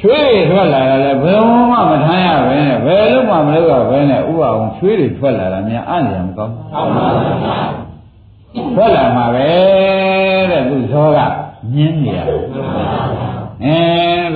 [0.00, 6.54] ချွေးတွေထွက်လာတာလည်းဘယ်မှမထမ်းရပဲနဲ့ဘယ်လို့မှမလုပ်ရပဲနဲ့ဥပအောင်ချွေးတွေထွက်လာတာများအံ့ရမကောင်း
[8.74, 9.48] ထွက်လာမှာပဲ
[10.50, 11.18] တဲ့သူဇောက
[11.74, 12.40] မြင်းနေရတယ်
[13.64, 13.78] အဲ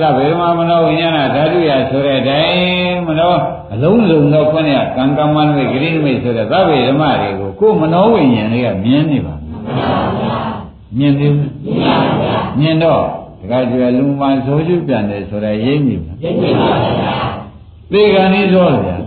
[0.01, 3.33] ဒါဘယ်မှာမနောဝိညာဏဓာတုရဆိုတဲ့အတိုင်းမနော
[3.73, 9.35] အလုံးစုံသောခွင့်ရကံကမ္မနမိတ်ဂရိနမိတ်ဆိုတဲ့သဗ္ဗေဓမ္မတွေကိုကိုယ်မနောဝိညာဉ်တွေကမြင်နေပါ
[10.97, 11.51] မြင်သေးဘူး
[12.59, 13.01] မြင်တော့
[13.39, 17.13] တခါကျွယ်လူမှန်ဆိုချုပ်ပြန်တယ်ဆိုတဲ့ရိပ်မြင်ရိပ်မြင်ပါဗျာ
[17.93, 18.97] သေကံဤသောဗျာ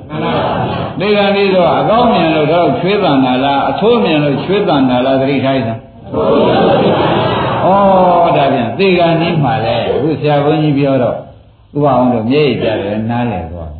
[1.00, 5.74] သေကံဤသောအကောင်းမြင်လို့တော့ချွေးတန်တာလားအဆိုးမြင်လို့ချွေးတန်တာလားသတိထားတာ
[7.64, 7.66] ဩ
[8.36, 11.16] ဒါပြန်သေကံဤမှာလဲအခုဆရာဘုန်းကြီးပြောတော့
[11.76, 13.70] ဥပအောင်လို့မျက်ရည်ကြတယ်နားလည်သွား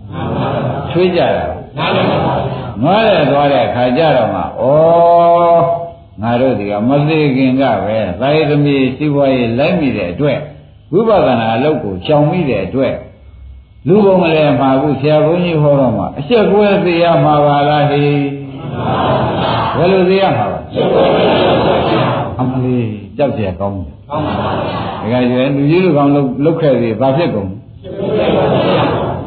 [0.90, 1.45] ချွေးကြတာ
[1.79, 2.35] နားလည်ပါ
[2.85, 4.45] ငားရသွားတဲ့အခါကျတော့မှဩ
[6.23, 10.38] ငါတို့ဒီကမသိခင်ကပဲသာယသမီးစီးပွားရေးလိုက်မိတဲ့အတွက်
[10.93, 12.95] ဝိပဿနာအလုပ်ကိုကြောင်မိတဲ့အတွက်
[13.88, 18.05] လူပုံမလဲမှာဘူးဆရာဘုန်းကြီးဟောတော့မှအချက်ကွဲသိရမှာပါလားဟိ
[19.77, 20.61] ဘယ်လိုသိရမှာပါ
[22.40, 24.48] အမလေးကြောက်ကြရကောင်းတယ်ကောင်းပါ
[25.03, 26.12] ဘူးဗျာဒါကြွယ်လူကြီးလူကောင်း
[26.44, 27.48] လုတ်ခဲ့သေးဘာဖြစ်ကုန်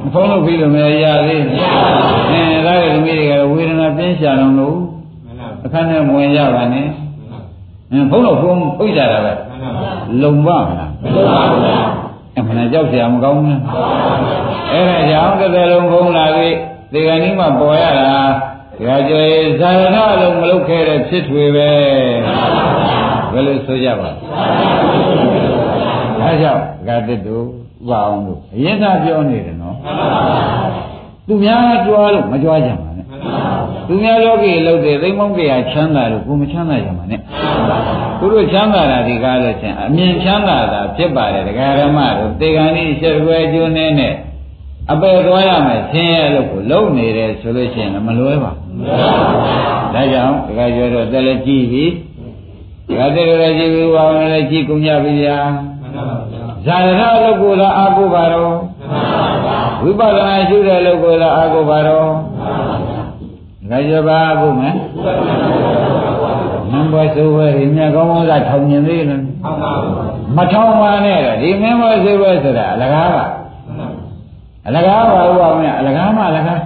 [0.03, 1.59] မဆုံးလို့ပြီးလို့မရသေးဘူး
[2.31, 4.77] အင်းဒါကလူကြီးတွေကဝေဒနာပြင်းရှာတော့လို့
[5.65, 6.87] အခန်းထဲဝင်ရပါနဲ့
[7.91, 9.33] အင်းဘုန်းတော်ဘုန်းဥစ္စာတာပဲ
[10.21, 11.79] လုံပါမလားလုံပါဘူးဗျာ
[12.37, 13.59] အမှန်ကြောက်ကြရမကောင်းဘူး
[14.71, 16.55] အဲ့ဒါကြောင့်တစ်သက်လုံးဘုန်းလာပြီး
[16.93, 18.09] ဒီကနေ့မှပေါ်ရတာ
[18.85, 21.71] ဒါကြွယ်ဇာရဏလုံးမလုတ်ခဲ့တဲ့ဖြစ်တွေပဲ
[23.33, 24.09] ဘယ်လိုဆိုကြပါ
[26.19, 29.75] အဲကြောင့်ဂါတစ်တို့ဥပအောင်လို့အရင်ကပြောနေတယ်နော်
[31.27, 33.05] သူများကြွားလို့မကြွားကြပါနဲ့
[33.87, 37.19] သူများလောကီလောက်တဲ့သိမ့်မောင်းကြရချမ်းသာလို့ကိုမချမ်းသာကြမှာနဲ့
[38.19, 44.13] သူတို့ချမ်းသာတာဒီကားလို့ချင်းအမြင်ချမ်းသာတာဖြစ်ပါတယ်ဒကာရမတို့တေဂန်ဤရှက်ွယ်ကျိုးနေနဲ့
[44.91, 48.79] အပယ်သွားရမယ်ဆင်းရဲလို့ကိုလုံနေတယ်ဆိုလို့ရှိရင်မလွဲပါဘူး
[49.93, 51.83] ဒါကြောင့်ဒကာကျော်တို့တက်လက်ကြည့်ပြီ
[52.87, 55.37] ဒကာတက်လက်ကြည့်ပြီဘာဝင်လက်ကြည့်ကုန်ကြပြီဗျာ
[56.65, 58.53] ဇာရဏလို့ကိုလာအာကိုပါတော့
[59.83, 62.07] ဝိပဿနာရှုတဲ့လို့ကိုလာအာကိုပါတော့
[63.61, 64.75] ဒကာကျော်ပါကိုမယ်
[66.71, 69.21] နံပါတ်ဆိုဝဲဒီမြတ်ကောင်းကောင်းကထောင်မြင်သေးတယ်
[70.37, 73.25] မထောင်ပါနဲ့တော့ဒီမင်းမဆိုဝဲဆိုတာအလကားပါ
[74.67, 76.59] အလကားပါဘုရားမင်းအလကားမှအလကား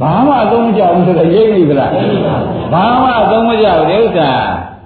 [0.00, 1.90] ဘာမှအသုံးမကျဘူးဆိုတော့ရိပ်ပြီဗလား
[2.72, 4.30] ဘာမှအသုံးမကျဘူးဒီဥစ္စာ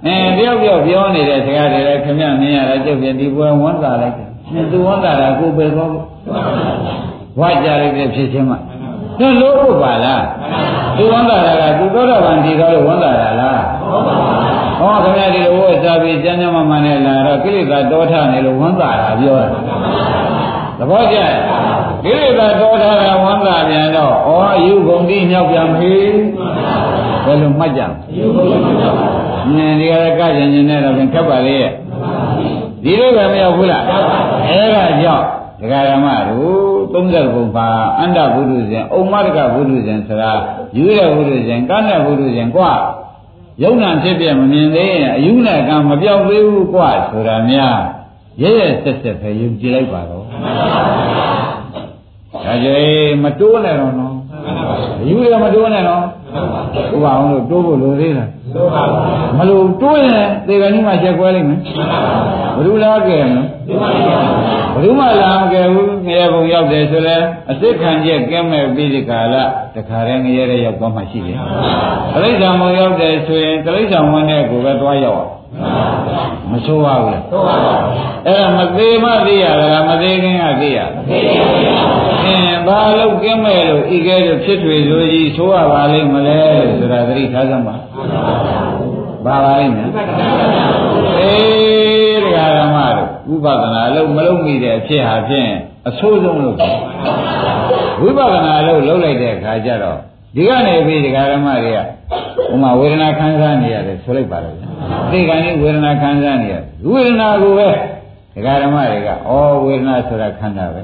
[0.06, 4.28] အဲတယောက်တယောက်ပြောနေတဲ့စကားတွေလည်းခင်ဗျမြင်ရတာကျုပ်ပြန်ဒီပွဲဝန်တာလိုက်တယ်။
[4.72, 5.90] သူဝန်တာတာကိုပဲတော့
[7.40, 8.56] ဝါကြလိုက်တဲ့ဖြစ်ချင်းမှ
[9.18, 10.24] သူလို့ဖို့ပါလား
[10.96, 13.62] သူဝန်တာတာကသူသောတာပန်ဒီတော်လို့ဝန်တာတာလား
[14.78, 19.48] ဟောခင်ဗျဒီလိုဝတ်စားပြီးကျမ်းကျမ်းမှမှနဲ့လာတော့ကိလေသာတောထနေလို့ဝန်တာတာပြောတာ
[20.78, 21.16] သဘောကျ
[22.04, 25.94] ကိလေသာတောထတာဝန်တာပြန်တော့ဩအယူဂုံတိမြောက်ပြန်ပြီ
[27.24, 29.21] ဘယ်လိုမှတ်ကြအယူဂုံတိမြောက်ပါ
[29.55, 31.71] နင်ဒီကရကကျင်ကျင်နဲ့တော့ခက်ပါလေရဲ့
[32.83, 33.83] ဒီလိုပဲမရောက်ဘူးလား
[34.47, 35.25] အဲဒါကြောင့်
[35.61, 37.67] ဒကာရမတို့30ဘုံပါ
[37.99, 40.31] အန္တဘုဒ္ဓဇင်အုံမတကဘုဒ္ဓဇင်ဆိုတာ
[40.77, 42.73] ယူရဘုဒ္ဓဇင်ကဏ္ဍဘုဒ္ဓဇင်กว่า
[43.63, 47.77] ယုံနာဖြစ်ပြမမြင်သေးရင်အယူနဲ့ကံမပြောက်သေးဘူးกว่าဆိုတာများ
[48.41, 50.23] ရဲရဲဆက်ဆက်ပဲယုံကြည်လိုက်ပါတော့
[52.45, 52.85] ဒါကြွေ
[53.23, 54.15] မတိုးနဲ့တော့နော်
[55.01, 56.03] အယူရမတိုးနဲ့နော်
[56.95, 58.29] ဥပအောင်လို့တိုးဖို့လိုသေးလား
[59.38, 61.58] မလို့တိုးရင်သေကနေ့မှချက်ကွဲလိမ့်မယ်
[62.56, 63.42] ဘယ်လိုလားကြဲမလဲ
[64.74, 67.16] ဘယ်သူမှလာမကြဘူးငရဲဘုံရောက်တယ်ဆိုလဲ
[67.48, 69.34] အစ်စ်ခံကျက်ကဲမဲ့ပြီးဒီကာလ
[69.74, 71.38] တခါတည်းငရဲတဲ့ရောက်သွားမှရှိတယ်
[72.14, 75.24] တိရစ္ဆာန်ဘုံရောက်တယ်ဆိုရင်တိရစ္ဆာန်ဝင်တဲ့ကိုပဲသွားရောက်
[76.50, 77.74] မဆိုးပါဘူးလားဆိုးပါပါ
[78.26, 86.40] အဲ့ဒါမသေးမသိရတာမသေးခင်ကသိရမသေးပါဘူးအင်းဘာလို့ကင်းမဲ့လို့ဤကဲလို့ဖြစ်ထွေဆိုကြီးဆိုးရပါလိမ့်မလဲ
[86.78, 87.76] ဆိုတာသတိထားစမ်းပါ
[89.26, 89.88] ပါပါလိမ့်မယ်
[91.20, 95.50] အေးတရားဓမ္မတို့ဥပဒနာလို့မလုံးမိတဲ့အဖြစ်ဟာဖြင့်
[95.88, 96.56] အဆိုးဆုံးလို့
[98.00, 100.00] ဝိပဿနာလို့လုံးလိုက်တဲ့အခါကျတော့
[100.34, 101.78] ဒီကနေပြီးတရားဓမ္မတွေက
[102.52, 104.56] ဥမာဝေဒနာခံစားနေရတယ်ဆိုလိုက်ပါတော့
[105.10, 106.54] သိကံကြီးဝေဒနာခံစားနေရ
[106.90, 107.68] ဝေဒနာကိုပဲ
[108.34, 109.14] တရားဓမ္မတွေကဩ
[109.64, 110.82] ဝေဒနာဆိုတာခန္ဓာပဲ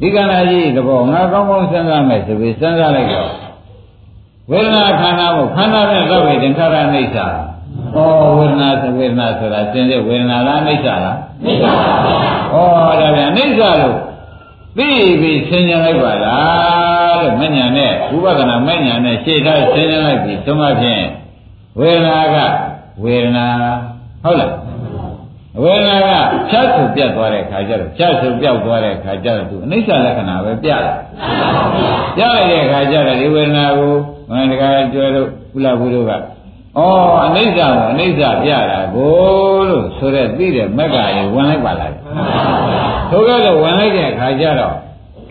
[0.00, 3.28] ဒီကံလာကြီးသဘောငါကောင်းကောင်းစဉ်းစားမယ်ဆိုပြီးစဉ်းစားလိုက်တော့
[4.50, 7.26] ဝေဒနာခန္ဓာကိုခန္ဓာနဲ့သဗ္ဗေသင်္ခါရအိဋ္ဌာ
[7.94, 7.98] ဩ
[8.38, 12.18] ဝေဒနာဆိုဝေဒနာဆိုတာသင်တဲ့ဝေဒနာလားအိဋ္ဌာလားအိဋ္ဌာပါဗျာ
[12.52, 13.96] ဩဒါပြန်အိဋ္ဌာလို့
[14.76, 16.91] ပြီးပြီးဆင်ញံလိုက်ပါလား
[17.22, 21.04] လို့မညာနဲ့ဥပဒနာမညာနဲ့ရှေ့ထားဆင်ញံလိုက်ပြီးသုံးပါဖြင့်
[21.78, 22.36] ဝေဒနာက
[23.04, 23.46] ဝေဒနာ
[24.24, 24.52] ဟုတ်လား
[25.62, 26.10] ဝေဒနာက
[26.50, 30.82] ဖြတ်ဆုပြတ်သွားတဲ့ခါကျတော့ဖြတ်ဆုပြောက်သွားတဲ့ခါကျတော့သူအနိစ္စလက္ခဏာပဲပြတယ်
[32.16, 33.94] ပြလိုက်တဲ့ခါကျတော့ဒီဝေဒနာကို
[34.30, 36.16] မန္တကာကျွဲတို့ကုလဘုတို့ကဩ
[37.24, 41.94] အနိစ္စကိုအနိစ္စပြတာကိုလို့ဆိုတဲ့သိတဲ့မက်ကရေဝင်လိုက်ပါလား
[43.10, 44.74] ထိုကဲ့လို့ဝင်လိုက်တဲ့အခါကျတော့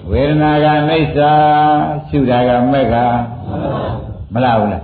[0.09, 1.17] ဝေဒနာကအနိစ္စ
[2.09, 2.95] ရှုတာကမက်က
[4.33, 4.81] မလားဘူးလား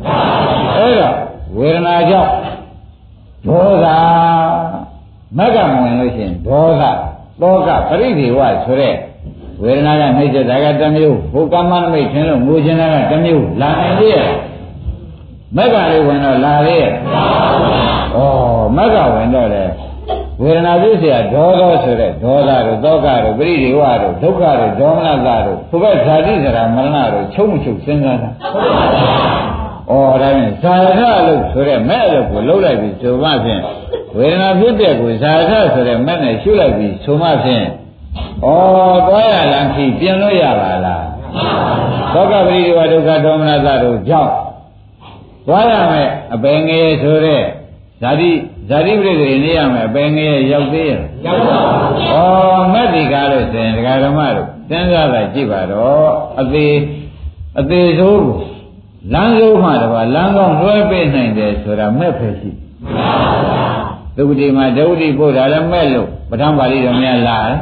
[0.77, 1.15] အဲ့တော့
[1.58, 2.32] ဝေဒနာကြောင့်
[3.47, 3.88] ဒေါသ
[5.38, 6.84] မက်ကမဝင်လို့ရှိရင်ဒေါသ
[7.41, 8.95] တောကပရိဒေဝဆိုတဲ့
[9.62, 14.30] ဝေဒနာကနှိစ္စတာကတစ်မျိုးဘုကမ္မနမိတ်ထင်လို့ငိုချင်တာကတစ်မျိုးလာနိုင်သေးရဲ့
[15.56, 16.93] မက်ကလေးဝင်တော့လာသေးရဲ့ဩ
[18.75, 19.63] မက်ကဝင်တော့လေ
[20.41, 29.38] ဝေဒနာသိစရာဒေါသဆိုတဲ့ဒေါသတို့ဒုက္ခတို့ပရိဒေဝတို့ဒုက္ခတို့ဒေါမနတာတို့ဘုဘဇာတိစရာမရဏတို့ချုပ်မချုပ်စဉ်းစားတာဟုတ်ပါဘူး
[29.89, 33.62] ဩဒါနဲ့ဇာခလို့ဆိုတဲ့မဲ့လို့ကိုလှုပ်လိုက်ပြီးဆိုမှဖြင့်
[34.17, 37.65] ဝေဒနာဖြစ်တဲ့ကိုဇာခဆိုတဲ့မဲ့နဲ့ရှုလိုက်ပြီးဆိုမှဖြင့်
[38.45, 38.47] ဩ
[39.08, 41.06] သွားရလန်ခီပြင်လို့ရပါလား
[42.13, 44.34] ဒုက္ခပရိဒေဝဒုက္ခဒေါမနတာတို့ကြောင့်
[45.47, 47.43] သွားရမယ်အပင်ငယ်ဆိုတဲ့
[48.02, 48.32] ဇာတိ
[48.69, 56.08] ဇာတိပရိသေနေရမယ်အပင်ငယ်ရောက်သေးရဲ့ရောက်ပါဘူးဩမက်ဒီကားလို့ဆိုရင်ဒကာဓမ္မတို့စဉ်းစားလိုက်ကြည့်ပါတော့
[56.41, 56.75] အသေး
[57.60, 58.41] အသေးဆိုးကို
[59.13, 62.49] လမ်းစိုးမှတပါလမ်းကောင်းလွှဲပေးနိုင်တယ်ဆိုတာမဲ့ဖယ်ရှိ
[64.17, 67.58] သုဂတိမှာဒုဝတိပို့တာလည်းမဲ့လို့ပဋ္ဌာန်းပါဠိတော်များလာတယ်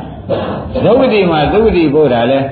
[0.86, 2.46] ဒုဝတိမှာသုဂတိပို့တာလည်း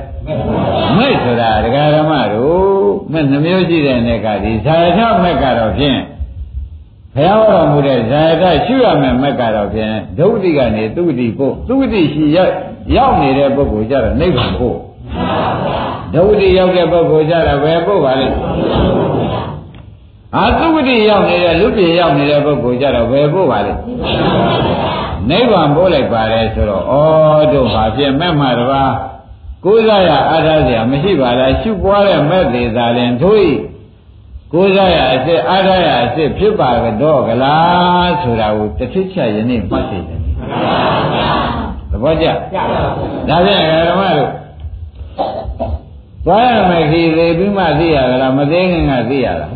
[0.98, 2.64] မဲ့ဆိုတာဒကာဓမ္မတို့
[3.12, 6.00] မဲ့နှမျိုးရှိတဲ့နဲ့ကဒီဇာယထမက်ကတော့ဖြင့်
[7.16, 12.54] ဘုရားဟောတော်မူတဲ့ဇာကရှိရမယ်မက်ကတော့ဖြင့်ဒုတိကနေသူတိကိုသူတိရှိရောက်
[12.96, 14.74] ရောက်နေတဲ့ပုဂ္ဂိုလ်ကြတော့နိဗ္ဗာန်ကို
[16.14, 18.28] ဒုတိရောက်တဲ့ပုဂ္ဂိုလ်ကြတော့ဘယ်ပုဂ္ဂိုလ်လဲ
[20.36, 23.74] အာသုဝတိရောက်နေတဲ့လူပြေရောက်နေတဲ့ပုဂ္ဂိုလ်ကြတော့ဘယ်ဖို့ပါလဲ
[25.30, 28.84] နိဗ္ဗာန်ပို့လိုက်ပါလေဆိုတော့ဩတို့ဘာဖြစ်မဲ့မှာတပါ
[29.66, 33.48] ကိုးစားရအားထားစရာမရှိပါလားရှုပွားတဲ့မဲ့သေးတာလင်တို့
[34.54, 36.70] ကိုးစားရအစ်စ်အားထားရအစ်စ်ဖြစ်ပါ
[37.02, 40.20] တော့ကလားဆိုတာကိုတစ်ထစ်ချက်ယနေ့မှတ်သိတယ်
[41.92, 42.26] သဘောကျ
[43.30, 44.30] ဒါဖြင့်ဓမ္မတို့
[46.26, 49.52] သွားရမယ်ခီသေးပြီးမှသိရလားမသိခင်ကသိရလား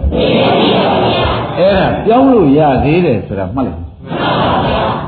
[1.57, 3.83] အဲ့ဒါပြောင်းလို့ရသေးတယ်ဆိုတာမှတ်လိုက်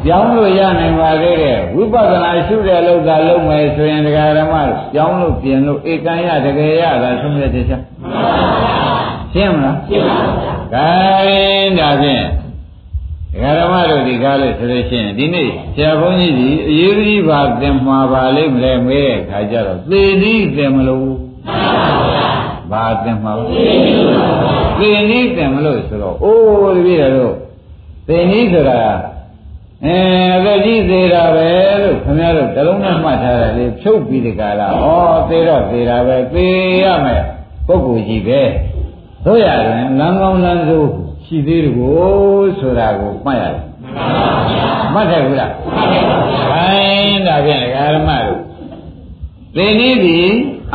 [0.06, 7.82] ပြောင်းလို့ရနိုင်ပါသေးတယ်ဝိပဿနာရှုတဲ့လောက်သာလုံးမယ်ဆိုရင်ဒကာဓမ္မတို့ပြောင်းလို့ပြင်လို့ဧကံရတကယ်ရတာသုံးရတဲ့ချက်
[9.34, 10.18] ရှင်းမလားရှင်းပါ
[10.74, 10.90] ပါ
[11.26, 12.26] gain ဒါဖြင့်
[13.32, 21.10] ဒကာဓမ္မတို့ဒီကားလို့ဆိုလို့ရှိရင်ဒီနေ့ဆရာဘုန်းကြီးဒီအရေးကြီးပါသင်မှာပါလိမ့်မလဲမေးတဲ့ခါကျတော့သေတိသင်မလို့
[22.72, 23.34] ဘာသင်မှာ
[24.80, 27.36] သေနိသင်မလို့ဆိုတော့အိုးတပည့်တော်
[28.08, 28.80] သေနိဆိုတာ
[29.86, 29.98] အဲ
[30.36, 31.50] အသက်ကြီးသေးတာပဲ
[31.84, 34.88] လို့ခင်ဗျားတို့တလုံးနဲ့မှတ်ထားတယ်လေဖြုတ်ပြီးဒီကလာဩ
[35.30, 36.48] သေတော့သေတာပဲသေ
[36.84, 37.24] ရမယ်
[37.68, 38.42] ပုဂ္ဂိုလ်ကြီးပဲ
[39.26, 40.90] တို့ရတယ်လမ်းကောင်းလမ်းဆိုး
[41.26, 43.64] ရှိသေးတယ်ကိုဆိုတာကိုမှတ်ရတယ်
[44.94, 48.42] မှတ်တယ်ဘူးလားမှတ်တယ်ပါဗျာခိုင်းဒါဖြင့်ဓမ္မတို့
[49.56, 50.20] သေနည်းဒီ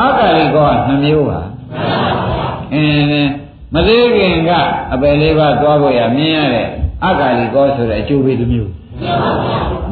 [0.00, 1.40] အကာလိကောနှမျိုးပါ
[2.74, 3.30] အင်း
[3.74, 4.50] မသေးခင်က
[4.92, 6.66] အပယ်လေးပါးသွားဖို့ရမြင်ရတဲ့
[7.04, 8.70] အကာလိကောဆိုတဲ့အကျိုးပေးတစ်မျိုး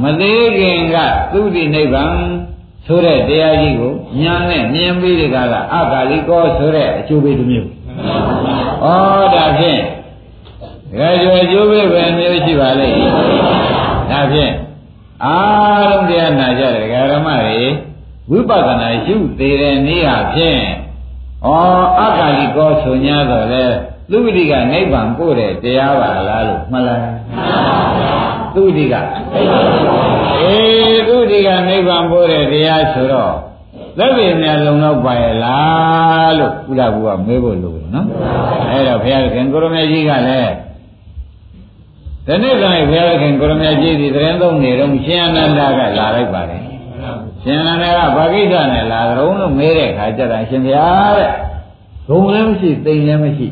[0.02, 0.96] မသေးခင်က
[1.32, 2.16] သုတိနိဗ္ဗာန်
[2.86, 7.68] ဆိုတဲ့တရားကြီးကိုညာနဲ့မြင်ပြီးဒီကလာအကာလိကောဆိုတဲ့အကျိုးပေးတစ်မျိုး
[8.02, 8.86] ဩ
[9.34, 9.82] ဒါဖြင့်
[10.90, 12.98] ဒကာကျော်အကျိုးပေးပဲမျိုးရှိပါလိမ့်
[14.10, 14.52] ဒါဖြင့်
[15.24, 17.60] အားလုံးတရားနာကြတဲ့ဒကာဓမ္မတွေ
[18.30, 20.62] ဝိပဿနာရှုသေးတဲ့နေ့ဟာဖြင့်
[21.46, 21.48] ဩ
[22.00, 23.64] အကာလိကောဆို냐တော့လေ
[24.10, 28.14] သူဝိတိကနိဗ္ဗာန်ပို့တဲ့တရားပါလားလို့မှတ်လိုက်မှန်ပါဗျာ
[28.54, 28.94] သူဝိတိက
[30.40, 33.34] အေးသူဝိတိကနိဗ္ဗာန်ပို့တဲ့တရားဆိုတော့
[33.98, 38.06] သက်ပေများလုံတော့ပါရဲ့လားလို့ကုလကူကမေးဖို့လိုတယ်နော်
[38.70, 40.52] အဲ့တော့ဘုရားခင်ကိုရမေကြီးကလည်း
[42.26, 46.62] ဒီနေ့ကလည်းဘုရားခင်ကိုရမေကြီးဒီသတင်းသုံးနေတော့ရှင်အနန္ဒကလာလိုက်ပါတယ်
[47.42, 51.30] ရှင်အနန္ဒကဘာကိစ္စနဲ့လာကြုံလို့မေးတဲ့ခါကျတော့ရှင်ဘုရားတဲ့
[52.08, 53.48] ဂုံလည်းမရှိတိမ်လည်းမရှိ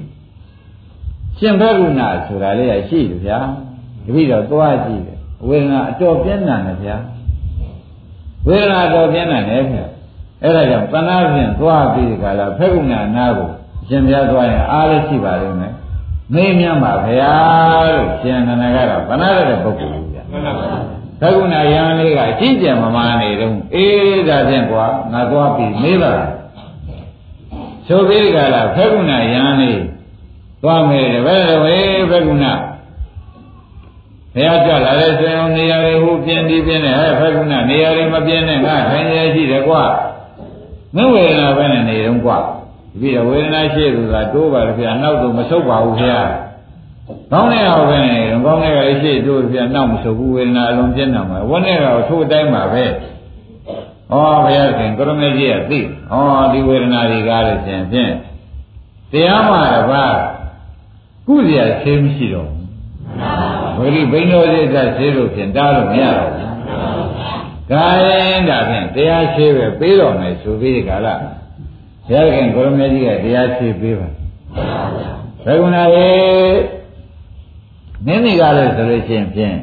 [1.39, 3.39] ရှင်ဘဂုဏဆိုတာလေးရရှိတယ်ဗျာ
[4.05, 6.97] တပည့်တော်သွားကြည့်တယ်ဝေဒနာအတော်ပြင်းထန်တယ်ဗျာ
[8.47, 9.85] ဝေဒနာအတော်ပြင်းထန်တယ်ဗျာ
[10.43, 12.85] အဲ့ဒါကြောင့်တဏှာဖြင့်သွားပြီးဒီကလာဖက်ကုဏ
[13.17, 13.49] နာကို
[13.89, 15.73] ရှင်ပြသွားရင်အားလည်းရှိပါလိမ့်မယ်
[16.35, 17.35] မေးမြန်းပါဗျာ
[17.95, 20.23] လို့ရှင်နန္ဒကတော့ဗနာရတဲ့ပုဂ္ဂိုလ်ကြီးဗျာ
[21.21, 26.13] ဖက်ကုဏယံလေးကအချင်းကျင်မမာနေတော့အေးဒါဖြင့်ကွာငါသွားပြီးမေးပါ
[27.87, 29.81] ဆိုပြီးဒီကလာဖက်ကုဏယံလေး
[30.63, 31.77] သွားမယ်တပည့်တော်ဝေ
[32.11, 32.47] ဖက်ကုဏ
[34.35, 39.83] ဘုရားကြလာတဲ့ဆွေအောင်နေရာတွေဟိုပြင်းပြီးပြင်းနေဟဲ့ဖက်ကုဏနေရာတွေမပြင်းနဲ့ငါထိုင်ရရှိတယ်ကွာ
[40.97, 46.19] မဝေဒနာပဲနဲ့နေတော့ကွာဒီပြီးတော့ဝေဒနာရှိသူကတိုးပါလေဗျာနောက်တော့မဆုတ်ပါဘူးဗျာ
[47.33, 52.91] ကောင်းတဲ့အောင်ပဲနေတော့ကောင်းတဲ့ကလေးရှိတိုးဗျာနောက်မဆုတ်ဘူးဝေဒနာအလုံးပြင်းနေမှာဝန်းတဲ့ကတော့ထိုးတိုင်းမှာပဲဩ
[54.11, 54.23] ဘု
[54.57, 56.15] ရားခင်ကရမေကြီးကသိဩ
[56.53, 58.13] ဒီဝေဒနာတွေကားလို့ရှင်ဖြင့်
[59.13, 60.17] တရားမှာတပါး
[61.27, 62.67] ကုသရာဆေးမရှိတော့ဘူး
[63.79, 66.50] ဝိရိဘိန်းတော်စိတ်ကဆေးလို့ဖြင့်တားလို့မရတော့ဘူး။
[67.71, 71.31] ဒါရင်ဒါဖြင့်တရားရှိပဲပေးတော်မယ်ဆိုပြီးဒီကလာဘု
[72.13, 74.09] ရားခင်ကိုရမေကြီးကတရားရှိပေးပါ
[75.45, 76.11] ဘုရားဘဂဝနာရေ
[78.07, 79.57] မိမိကလည်းဆိုလို့ရှိရင်ဖြင့်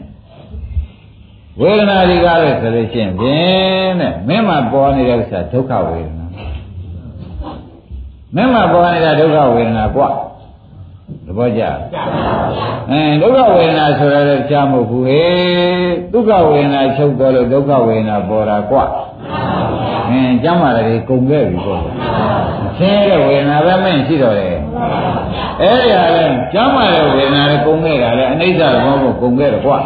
[1.59, 6.25] ဝေဒနာတွေကလည်းဆိုလို့ရှိရင်ဖြင့်တဲ့မင်းမှာပေါ်နေတဲ့ဥစ္စာဒုက္ခဝေဒနာ
[8.35, 10.07] မင်းမှာပေါ်နေတာဒုက္ခဝေဒနာကွာ
[11.25, 11.61] သဘောကျ
[12.91, 15.23] အဲဒုက္ခဝေဒနာဆိုရတဲ့ကြားမဟုတ်ဘူးဟေ
[16.13, 18.83] ဒုက္ခဝေဒနာချုပ်တော့လို့ဒုက္ခဝေဒနာပေါ်တာကွာ
[20.09, 21.81] အင်းကျမ်းမာတယ်ကုန်ခဲ့ပြီပေါ့
[22.77, 24.57] ဆင်းရဲတဲ့ဝေဒနာပဲမင်းရှိတော့တယ်
[25.61, 29.77] အဲ့ဒီဟာလဲကျမ်းမာတဲ့ဝေဒနာလည်းကုန်ခဲ့တာလဲအနိစ္စသဘောမို့ကုန်ခဲ့တယ်ကွာ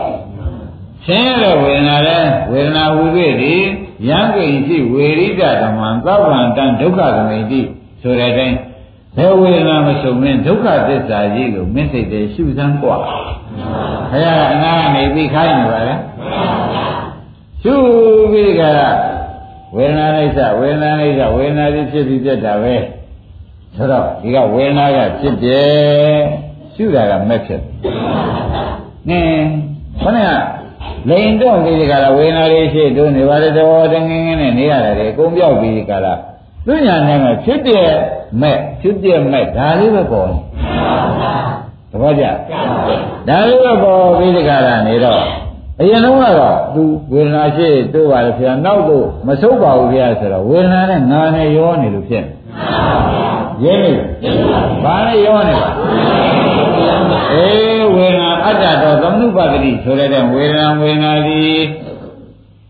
[1.05, 2.19] ဆင်းရဲတဲ့ဝေဒနာလဲ
[2.51, 3.63] ဝေဒနာဝိသေသည်
[4.09, 7.61] ယံကိဉ္စီဝေရိတဓမ္မံသဗ္ဗံတံဒုက္ခသမိတိ
[8.01, 8.57] ဆိုတဲ့အတိုင်း
[9.16, 12.96] ဘယ်ဝေဒနာမဆုံးမင်းဒုက္ခသစ္စာကြီးကိုမင်းစိတ်တည်းရှုစမ်းกว่า
[14.10, 15.94] ဘုရားအနာကနေပြီးခိုင်းနေပါလေ
[17.62, 17.74] ရှု
[18.32, 18.90] ပြီးကြတာ
[19.76, 22.74] ဝေဒနာအိဋ္ဌဝေဒနာအိဋ္ဌဝေဒနာကြီးဖြစ်ပြီးပြတ်တာပဲ
[23.76, 26.20] ဆိုတော့ဒီကဝေဒနာကဖြစ်တယ်
[26.74, 27.62] ရှုတာကမဲ့ဖြစ်
[29.08, 29.46] နင်း
[30.02, 30.18] ခဏ
[31.08, 36.14] လိန်တော့ဒီကလာဝေဒနာလေးရှိတွနေပါလေတော့တငင်းငင်းနဲ့နေရတယ်အကုန်ပြောက်ပြီးဒီကလာ
[36.65, 37.87] သူညာနဲ့ကဖြစ်တဲ့
[38.41, 40.39] မဲ့ဖြစ်တဲ့မဲ့ဒါလေးပဲပေါ်နေ
[41.91, 42.25] သဘောကျ
[43.27, 45.21] ဒါလေးပဲပေါ်ပြီးဒီကရနေတော့
[45.79, 52.31] အရင်တော့ကတော့သူဝေဒနာရှိတို့ပါလေဆရာနောက်တော့မဆုပ်ပါဘူးဗျာဆိုတော့ဝေဒနာနဲ့ငါနဲ့ရောနေလို့ဖြစ်နေ
[53.63, 53.91] ရင်းနေ
[54.83, 55.69] ဘာနဲ့ရောနေပါ
[57.33, 61.41] အေးဝေဒနာအတ္တတော့သမနုပါတိဆိုတဲ့ဝေဒနာဝေဒနာဒီ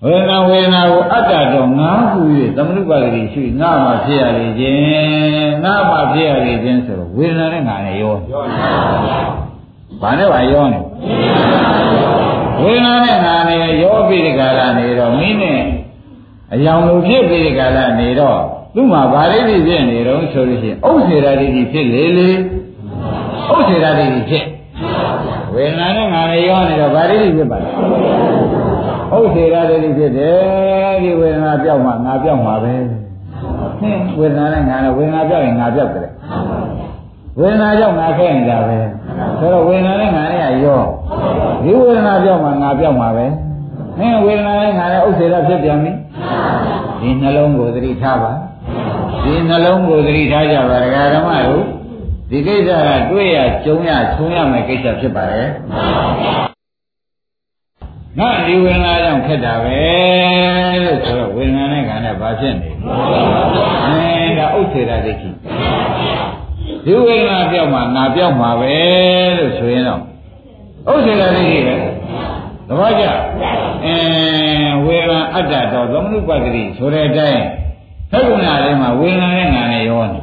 [0.05, 2.19] ဝေဒနာဝေဒနာကိုအတ္တတော့ငါဟု၍
[2.57, 8.13] သမနုပါတိရှိငါမှဖြစ်ရလေခြင်းငါမှဖြစ်ရလေခြင်းဆိုတော့ဝေဒနာနဲ့ငါနဲ့ရော
[10.01, 10.79] ဘာနဲ့ပါရောနေ
[12.61, 15.61] ဝေဒနာနဲ့ငါနဲ့ရောပြီးဒီကရနေတော့မင်းနဲ့
[16.53, 18.39] အယောင်လိုဖြစ်ပြီးဒီကရနေတော့
[18.75, 24.45] သူ့မှာဗာရိတိဖြစ်နေတော့ဆိုလို့ရှိရင်ဥစ္စေရာတိဖြစ်လေလေဥစ္စေရာတိဖြစ်
[25.53, 28.60] ဝေဒနာနဲ့ငါနဲ့ရောနေတော့ဗာရိတိဖြစ်ပါလား
[29.21, 32.73] ဥစ္စေရာတိဖြစ်တယ်ဒီဝေဒနာပြောက်မှငါပြောက်မှာပဲ
[33.79, 36.09] ဟင်းဝေဒနာနဲ့ငါနဲ့ဝေဒနာပြောက်ရင်ငါပြောက်တယ်
[37.39, 38.77] ဝေဒနာကြောင့်ငါခဲနေတာပဲ
[39.39, 40.81] ဆိုတော့ဝေဒနာနဲ့ငါနဲ့ရော
[41.63, 43.25] ဒီဝေဒနာပြောက်မှငါပြောက်မှာပဲ
[43.97, 45.91] ဟင်းဝေဒနာနဲ့ငါနဲ့ဥစ္စေရာဖြစ်ပြန်ပြီ
[47.01, 48.31] ဒီနှလုံးကိုသတိထားပါ
[49.23, 51.63] ဒီနှလုံးကိုသတိထားကြပါဒကာဓမ္မတို့
[52.29, 52.71] ဒီကိစ္စက
[53.11, 55.47] တွေ့ရကြုံရဆုံရမယ်ကိစ္စဖြစ်ပါတယ်
[58.19, 59.79] ငါဒီဝေဒနာကြောင့်ခက်တာပဲ
[60.83, 62.95] လို့ဆိုတော့ဝေဒနာနဲ့ခန္ဓာဘာဖြစ်နေလဲ
[63.85, 65.29] အဲဒါဥစ္စေတဒိဋ္ဌိ
[66.85, 68.73] ဒီဝေဒနာပြောက်မှငါပြောက်မှာပဲ
[69.37, 70.01] လို့ဆိုရင်တော့
[70.91, 71.75] ဥစ္စေတဒိဋ္ဌိပဲ
[72.67, 73.05] သဘောကျ
[73.85, 73.95] အဲ
[74.85, 77.43] ဝေဒနာအတ္တတော့သမနုပတ္တိဆိုတဲ့အတိုင်း
[78.11, 80.19] သက္ကုဏလေးမှာဝေဒနာနဲ့ငါနဲ့ရောနေ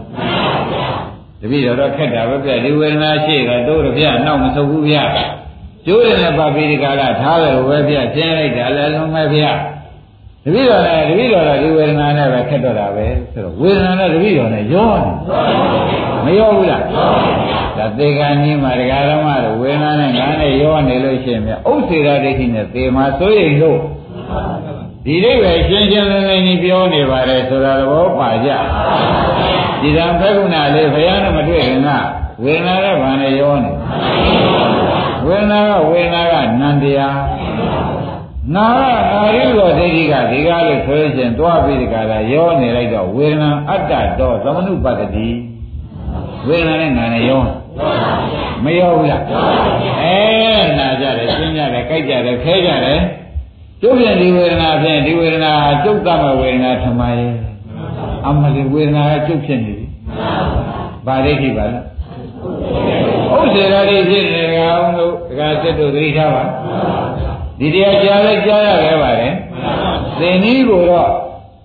[1.41, 4.99] တပည့်တော်တော့ခက်တာပဲပြဒီဝေဒနာရှိကတို့ရပြနောက်မဆုပ်ဘူးဗျ
[5.89, 9.45] ကျိုးတယ်နဲ့ပါပိဒီကာလထားတယ်ပဲဗျကျင်းလိုက်တာလည်းလုံးပဲဗျ
[10.45, 15.13] တပည့်တော်လည်းတပည့်တော်လည်းဒီဝေဒနာနဲ့ပဲခက်တော့တာပဲဆိုတော့ဝေဒနာနဲ့တပည့်တော်နဲ့ရောနေ
[16.25, 16.85] မရောဘူးလား
[17.77, 23.79] ဒါသေကံကြီးမှာတရားဓမ္မတို့ဝေဒနာနဲ့ငါနဲ့ရောနေလို့ရှိရင်မြဥစ္စေရဒိဋ္ဌိနဲ့သေမှာစိုးရိမ်လို့
[25.05, 28.51] ဒီအိဗယ်ရှင်းရှင်းလင်းလင်းကြီးပြောနေပါတယ်ဆိုတာသဘောပါကြ
[29.81, 31.89] ဒီတံဖက်ကုဏလေးဘုရားနဲ့မတွေ့ခင်က
[32.45, 33.73] ဝေဒနာနဲ့ဘာနဲ့ရောနေ
[35.29, 37.21] ဝေဒနာကဝေဒနာကနန္တရား
[38.55, 45.29] နာကနာရိလောဒိဋ္ဌိကဒီကားလို့ဆိုလို့ရှိရင်တွားပြီးဒီကားလာရောနေလိုက်တော့ဝေဒနာအတ္တတော့သမနုပတ္တိ
[46.49, 47.41] ဝေဒနာနဲ့နာနဲ့ရော
[48.65, 49.23] မရောဘူးလား
[50.03, 50.19] အဲ
[50.79, 53.01] နာကြတယ်ရှင်းကြတယ်ကြိုက်ကြတယ်ခဲကြတယ်
[53.83, 55.53] ကျုပ်ပြန်ဒီဝေဒနာဖြင့်ဒီဝေဒနာ
[55.85, 57.33] ကျုပ်တတ်မဲ့ဝေဒနာထမရဲ့
[58.27, 59.87] အမလေးဝေဒနာကကျုပ်ဖြစ်နေပြီ
[61.07, 61.85] ဗာဒိဋ္ဌိပါလား
[62.88, 62.88] ဥ
[63.49, 66.45] စ္စေရာတွေဖြစ်နေကြအောင်လို့ဒကာစစ်တို့သတိထားပါ
[67.59, 69.33] ဒီတရားကြားလဲကြားရခဲ့ပါတယ်
[70.19, 71.11] သင်္နီးကိုတော့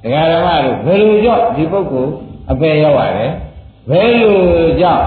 [0.03, 2.11] ဒကာဓမ္မတို့ဘယ်လိုကြောင့်ဒီပုဂ္ဂိုလ်
[2.51, 3.31] အပေရောက်ရတယ်
[3.89, 4.37] ဘယ်လို
[4.81, 5.05] ကြောင့်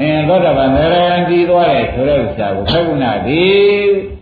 [0.00, 3.44] အင်းသောတာပန်သရယံတည်သွားတယ်ဆိုတဲ့ဥစ္စာကိုဖက္ကုဏဒီ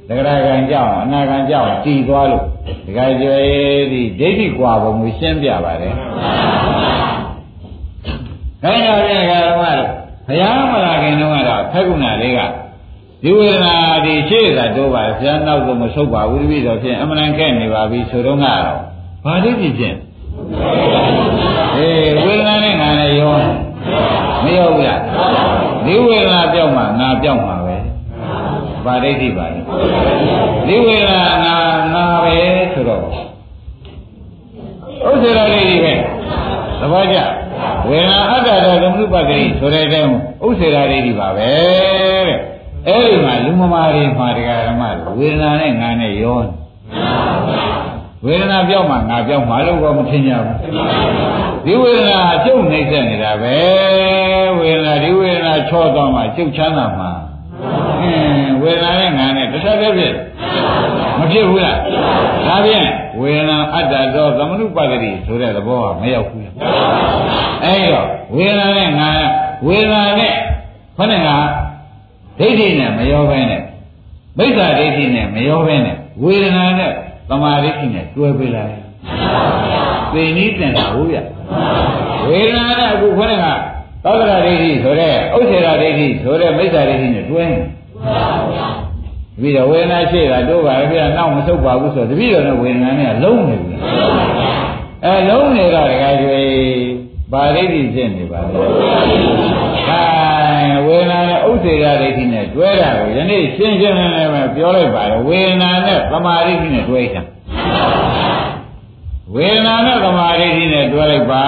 [0.09, 2.45] သဂရကံကြောင့်အနာကံကြောင့်တည်သွားလို့
[2.87, 5.95] ဒကာကျွေးဒီဒိဋ္ဌိကွာပုံကိုရှင်းပြပါတယ်
[8.63, 9.98] ခိုင်းတော်ပြန်ဓမ္မတို့
[10.29, 12.41] ဘုရားမလာခင်တုန်းကတော့ဖက္ကုဏလေးက
[13.23, 18.63] ဒီဝေဒနာဒီရှေ့သာတိုးပါဆရာနောက်ဆုံးမဆုတ်ပါဘူးတပည့်တော်ဖြင့်အမှန်ကန်နေပါပြီဆိုတော့ကတော့
[19.25, 19.97] ဘာလို့ဖြစ်ဖြင့်
[21.77, 23.33] အေးဝေဒနာနဲ့ငါနဲ့ရော
[24.45, 25.01] မရောဘူးလား
[25.85, 27.77] ဒီဝေဒနာပြောက်မှငါပြောက်မှာပဲ
[28.85, 29.61] ဗာဒိဋ္ဌိပါလေ
[30.69, 31.57] ဒီဝေဒနာငါ
[31.95, 32.37] ငါပဲ
[32.73, 35.95] ဆိုတော့ဥစ္စေရဒိဋ္ဌိပဲ
[36.81, 37.19] သဘောကျ
[37.89, 40.13] ဝေဒနာအတ္တတော်သမုပ္ပါဒိဆိုတဲ့အတိုင်း
[40.45, 41.51] ဥစ္စေရဒိဋ္ဌိပါပဲ
[42.27, 42.39] တဲ့
[42.87, 44.83] အဲ့ဒီမှာလူမမာတွေမှာတရားဓမ္မ
[45.19, 46.41] ဝေဒနာနဲ့ငါနဲ့ရော
[48.25, 50.57] ဝေဒနာပြောက်မှငါပြောက်မှလို့ကောမထင်ကြဘူး
[51.65, 53.57] ဒီဝေဒနာကျုပ်နှိမ့်ဆက်နေတာပဲ
[54.59, 57.11] ဝေဒနာဒီဝေဒနာချောသွားမှကျုပ်ချမ်းသာမှာ
[58.01, 60.15] အင်းဝေဒနာနဲ့ငါနဲ့တစ်ဆက်တည်းဖြစ်
[61.19, 61.79] မဖြစ်ဘူးလား
[62.47, 62.87] ဒါဖြင့်
[63.21, 66.45] ဝေဒနာအတ္တတော်သမနုပတ္တိဆိုတဲ့သဘောကမရောက်ဘူး
[67.65, 69.11] အဲ့တော့ဝေဒနာနဲ့ငါ
[69.67, 70.33] ဝေဒနာနဲ့
[70.97, 71.29] ခொနဲ့က
[72.39, 73.63] ဒိဋ္ဌိနဲ့မရောဘဲနဲ့
[74.39, 76.91] မိစ္ဆာဒိဋ္ဌိနဲ့မရောဘဲနဲ့ဝေဒနာနဲ့
[77.29, 78.75] သမာဓိဋ္ဌိနဲ့တွဲပေးလိုက်
[80.13, 81.17] သိနည်းတင်တာဟုတ်ရ
[82.29, 83.47] ဝေဒနာနဲ့အခုခေါင်းက
[84.05, 87.61] သောတရာဒိဋ္ဌိဆိုတဲ့ဥစ္စေရာဒိဋ္ဌိဆိုတဲ့မိစ္ဆာဒိဋ္ဌိနဲ့တွဲနေ
[89.41, 93.79] ပြီးတော့ဝေဒနာရှိတာတို့ပါလေပြနောက်မဆုတ်ပါဘူးဆိုတပည့်တော်နဲ့ဝေဒနာနဲ့လုံးနေဘူး
[95.05, 96.49] အဲလုံးနေတော့တခါကျွေး
[97.33, 98.63] ပါရိဋ္ဌိဖြစ်နေပါလေ
[99.89, 100.03] ဟာ
[100.87, 107.23] ဝေဒနာနဲ့ဥစ္စေရဒိဋ္ဌိနဲ့တွဲတာကိုယနေ့ရှင်းရှင်းလင်းလင်းပဲပြောလိုက်ပါရောဝေဒနာနဲ့သမာဓိဋ္ဌိနဲ့တွဲတာ
[109.33, 111.43] ဝဝေဒနာနဲ့သမာဓိနဲ့တွဲလိုက်ပါ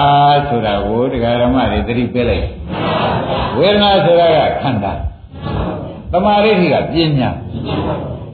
[0.49, 2.47] ဆိုတာကိုတရားဓမ္မတွေသတိပေးလိုက်
[3.57, 4.93] ဝေဒနာဆိုတာကခန္ဓာ
[6.11, 7.29] သမာဓိကပညာ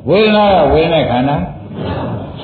[0.10, 1.36] ဝေဒနာကဝေဒနာခန္ဓာ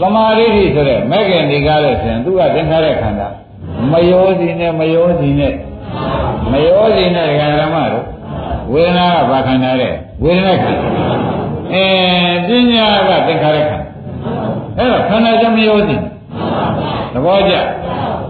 [0.01, 3.29] သမာဓိဆိုတဲ့မဲ့ခင်ဒီကားလို့ဆိုရင်သူကသင်္ခါရခန္ဓာ
[3.91, 5.53] မယောစီနဲ့မယောစီနဲ့
[6.51, 8.05] မယောစီနဲ့တရားဓမ္မတို့
[8.71, 9.89] ဝေဒနာကဘာခန္ဓာလဲ
[10.23, 10.87] ဝေဒနာခန္ဓာ
[11.73, 11.85] အဲ
[12.47, 13.87] ပညာကသင်္ခါရခန္ဓာ
[14.77, 15.95] အဲ့တော့ခန္ဓာကြောင့်မယောစီ
[17.13, 17.53] သဘောကျ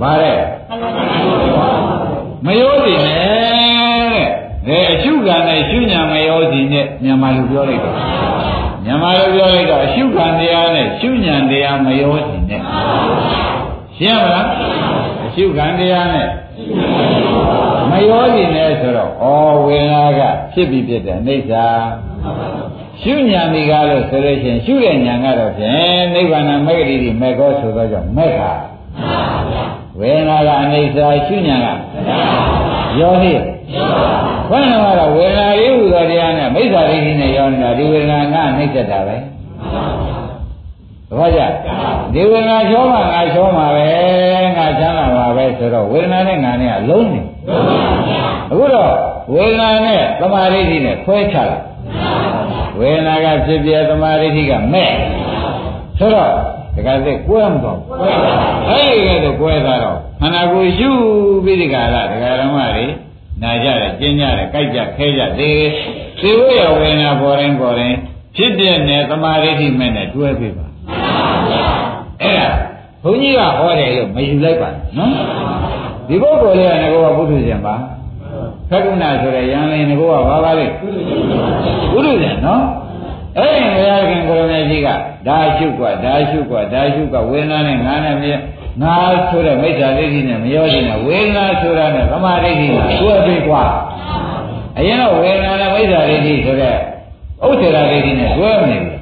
[0.02, 0.38] ဗါတဲ့
[2.46, 3.24] မယောစီနဲ့
[4.68, 7.96] တဲ့အဲအရှုခံနဲ့ရှုညာမယောစီနဲ့မြန်မာလူပြောလိုက်တော့
[8.86, 12.62] မြန်မာလိုပြောလိုက်တော့အရှုခံတရားနဲ့ရှုဉဏ်တရားမရောစီနဲ့
[13.98, 14.48] ရှင်းမလား
[15.23, 16.30] အ ရှုခံတရားနဲ့
[17.90, 19.26] မရောစီနဲ့ဆိုတော့ဩ
[19.66, 20.22] ဝေဒနာက
[20.54, 21.68] ဖြစ်ပြီးဖြစ်တဲ့အိဋ္ဌာ
[23.02, 28.52] ရှုဉဏ်ဒီကားလို့ဆိုလို့ရှိရင်ရှုတဲ့ဉာဏ်ကတော့ဖြင့်နိဗ္ဗာန်မဂ္ဂတိမေကောဆိုတော့ကြောင့်မေခာ
[30.00, 31.68] ဝေဒနာကအနိစ္စရှုဉဏ်က
[33.00, 33.34] ရောဟိ
[34.50, 39.16] ဘယ်နှမတော့ဝေဒနာလေးဟူသောတရားနဲ့မိစ္ဆာဒိဋ္ဌိနဲ့ရောနေတာဒီဝေဒနာကနှိမ့်သက်တာပဲ
[41.10, 41.42] သဘောကျ
[42.14, 43.88] ဒီဝေဒနာချောမှငါချောမှာပဲ
[44.58, 47.22] ငါချမ်းသာမှာပဲဆိုတော့ဝေဒနာနဲ့ငါနဲ့ကလုံးနေ
[48.52, 48.92] အခုတော့
[49.34, 51.66] ဝေဒနာနဲ့သမာဓိဋ္ဌိနဲ့ခွဲခြားလိုက်
[52.80, 54.92] ဝေဒနာကဖြစ်ပြသမာဓိဋ္ဌိကမဲ့
[56.00, 56.32] ဆိုတော့
[56.76, 57.80] တခါစိတ်ကွဲမတော့
[58.70, 60.92] အဲ့ဒီကဲတော့ကွဲသွားတော့ခန္ဓာကိုယ်ယူ
[61.44, 62.86] ပြီးဒီကရဒကာဓမ္မတွေ
[63.42, 65.66] နာကြတယ်ကျင်းကြတယ်ကြိုက်ကြခဲကြသေး
[66.22, 67.96] သေဝရဝေနာပေါ်ရင်ပေါ်ရင်
[68.36, 70.63] ဖြစ်ပြနေသမာဓိဋ္ဌိမဲ့နဲ့တွဲပြပါ
[72.23, 72.49] အဲ့ဒါ
[73.03, 75.13] ဘုန်းကြီးကဟောတယ်လို့မယူလိုက်ပါနော်
[76.09, 77.75] ဒီပုဂ္ဂိုလ်လေးကငကောကပုထုဇဉ်ပါ
[78.71, 82.65] ခက္ကုဏဆိုတဲ့ယံလင်ငကောကဘာပါလဲပုထုဇဉ်နော်
[83.39, 84.89] အဲ့ဒီဘုရားခင်ကိုရမေကြီးက
[85.29, 88.29] ဒါရှုกว่าဒါရှုกว่าဒါရှုกว่าဝေဒနာနဲ့ငါနဲ့မြ
[88.83, 88.97] ငါ
[89.29, 92.71] ဆိုတဲ့မိစ္ဆာဒိဋ္ဌိနဲ့မရောခြင်းနဲ့ဝေဒနာဆိုတာနဲ့သမာဓိဋ္ဌိက
[93.01, 93.65] တွဲပြီးกว่า
[94.79, 96.77] အရင်တော့ဝေဒနာနဲ့မိစ္ဆာဒိဋ္ဌိဆိုတဲ့
[97.45, 98.97] ဥစ္စေရာဒိဋ္ဌိနဲ့တွဲမနေဘူး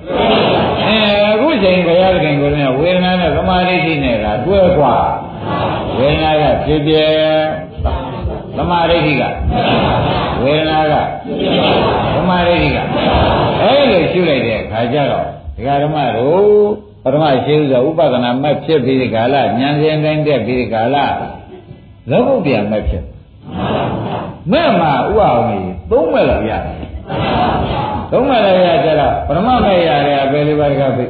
[0.85, 0.97] အဲ
[1.30, 4.97] အ ခုချိန်ဘုရားခင်ကိုရမေဝေဒနာနဲ့သမာဓိဋ္ဌိနဲ့ကတွဲกว่า
[5.99, 6.95] ဝေဒနာကဖြစ်ပြ
[8.57, 9.23] သမာဓိဋ္ဌိက
[10.43, 10.95] ဝေဒနာက
[12.15, 12.79] သမာဓိဋ္ဌိက
[13.63, 15.25] အဲ့လိုရှုလိုက်တဲ့အခါကျတော့
[15.57, 16.47] ဒကာဓမ္မတို့
[17.05, 20.97] ပထမရှိဥစွာဥပဒနာမက်ဖြစ်ပြီးဒီကာလဉာဏ်စဉ်တိုင်းတက်ပြီးဒီကာလ
[22.11, 23.05] လောကုတ္တရာမက်ဖြစ်
[24.53, 26.77] မဲ့မှာဥအောင်ကြီးသုံးမဲ့လောက်ရတယ်
[28.13, 31.05] သုံးမဲ့လောက်ရကြတော့ပထမမဲ့ရတယ်အပေလေးပါးကဖိ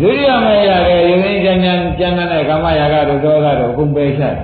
[0.00, 4.34] ဒုတိယမဲ့ရတယ်ရင်းရင်းချမ်းချမ်းကျမ်းတဲ့ကာမရာဂတို့ဒေါသတို့အကုန်ပဲချတယ်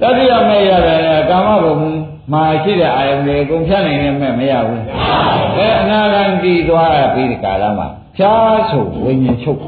[0.00, 1.00] တတိယမဲ့ရတယ်
[1.30, 1.74] ကာမဘုံ
[2.32, 4.82] မှာရှိတဲ့အာယုန်တွေအကုန်ဖြတ်နိုင်တဲ့မဲ့မရဘူး
[5.56, 9.60] အဲအနာဂံတည်သွားပြီးဒီကာလမှာဖြားဆိုဝိညာဉ်ချုပ်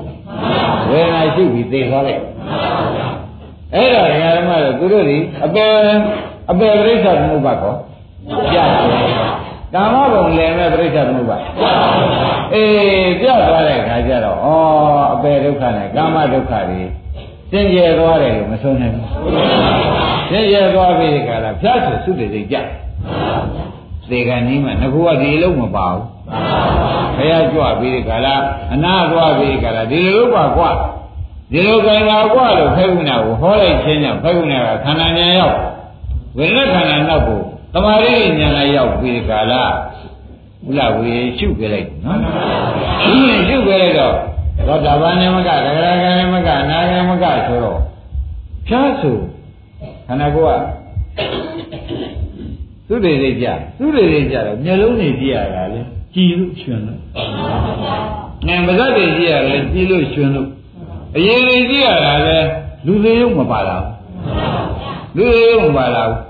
[0.90, 2.22] ဝေဒနာရှိပြီးသိသွားလိုက်
[3.74, 5.72] အဲ့ဒါဓမ္မတို့သူတို့ဒီအပယ်
[6.50, 7.74] အပယ်ပြိဿသမုပ္ပါကော
[8.50, 11.38] ပြတယ် ကာမဘုံလည်းမဲ့ပြိဿသမုပ္ပါ
[12.54, 14.48] အေးပြသွားတဲ့ခါကျတော့ဩ
[15.14, 16.80] အပယ်ဒုက္ခနဲ့ကာမဒုက္ခတွေ
[17.52, 19.04] သင်ကျဲသွားတယ်လို့မဆုံးနိုင်ဘူး
[20.30, 22.56] သင်ကျဲသွားပြီဒီကလာဖြားဆိုသုတေစိတ်ကြ
[24.10, 26.04] သေကံကြီးမှငကူကဒီလုံးမပါဘူး
[27.16, 28.34] ဘုရားကြွပြီးဒီကလာ
[28.72, 30.70] အနာသွားပြီးဒီကလာဒီလိုပါကွာ
[31.52, 35.56] ဒီလိုကံကကွာလို့ဖေကုဏကိုဟောလိုက်ခြင်းကြောင့်ဖေကုဏကခန္ဓာဉာဏ်ရောက်
[36.36, 37.42] ဝိညာဉ်ခန္ဓာနောက်ကို
[37.74, 39.62] တမာရိဉာဏ်လည်းရောက်ပြီးဒီကလာ
[40.64, 42.18] ဘုလားဝေရှုပြလိုက်နော်
[43.02, 44.14] ရှုပြလိုက်တော့
[44.66, 47.78] သောတာပန်နေမကဒဂရကနေမကအနာဂမကဆိုတော့
[48.66, 49.16] ဖြားဆို
[50.06, 50.62] ခန္ဓာကိုယ်က
[52.88, 53.46] သူတွေတွေကြ
[53.78, 55.80] သူတွေတွေကြတော့မျက်လုံးတွေကြည့်ရတာလေ
[56.14, 57.00] ကြည်လို့ရှင်လို့
[58.46, 60.48] ငင်ပါးစပ်တွေကြည့်ရတယ်ကြည်လို့ရှင်လို့
[61.16, 62.38] အရင်တွေကြည့်ရတာလေ
[62.86, 66.29] လူသေးရုံမပါလာဘူးလူသေးရုံမပါလာဘူး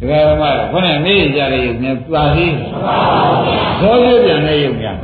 [0.00, 2.54] ဒကာရမကခေါင်းနဲ့မေးကြတဲ့ရုပ်နဲ့ပါသေး
[3.80, 4.96] သောသေးပြန်တဲ့ရုပ်များ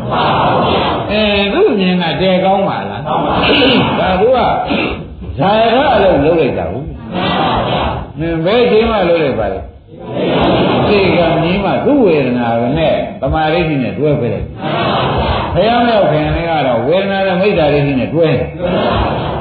[1.10, 1.22] အဲ
[1.54, 3.16] သူ့မြင်ကတဲကောင်းပါလားဒါ
[4.22, 4.24] က
[5.38, 6.86] ဇာရအလုံးလုံးလိုက်တာဟုတ်
[8.18, 9.60] မင်းဘယ်ချိန်မှလုံးလိုက်ပါလဲ
[10.88, 12.48] သိကမြင်မှသူ့ဝေဒနာ
[12.78, 14.46] နဲ့တမာရိဋ္ဌိနဲ့တွဲပဲလိုက်
[15.54, 18.46] ဘုရားမြောက်ခင်လည်းကတော့ဝေဒနာနဲ့မိစ္ဆာရိဋ္ဌိနဲ့တွဲတယ်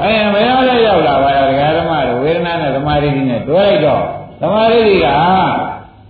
[0.03, 4.03] အဲဘုရားလည်းရောက်လာပါတော့ဒကာဓမ္မတို့ဝေဒနာနဲ့တမာရိဋ္ဌိနဲ့တွဲလိုက်တော့
[4.41, 5.07] တမာရိဋ္ဌိက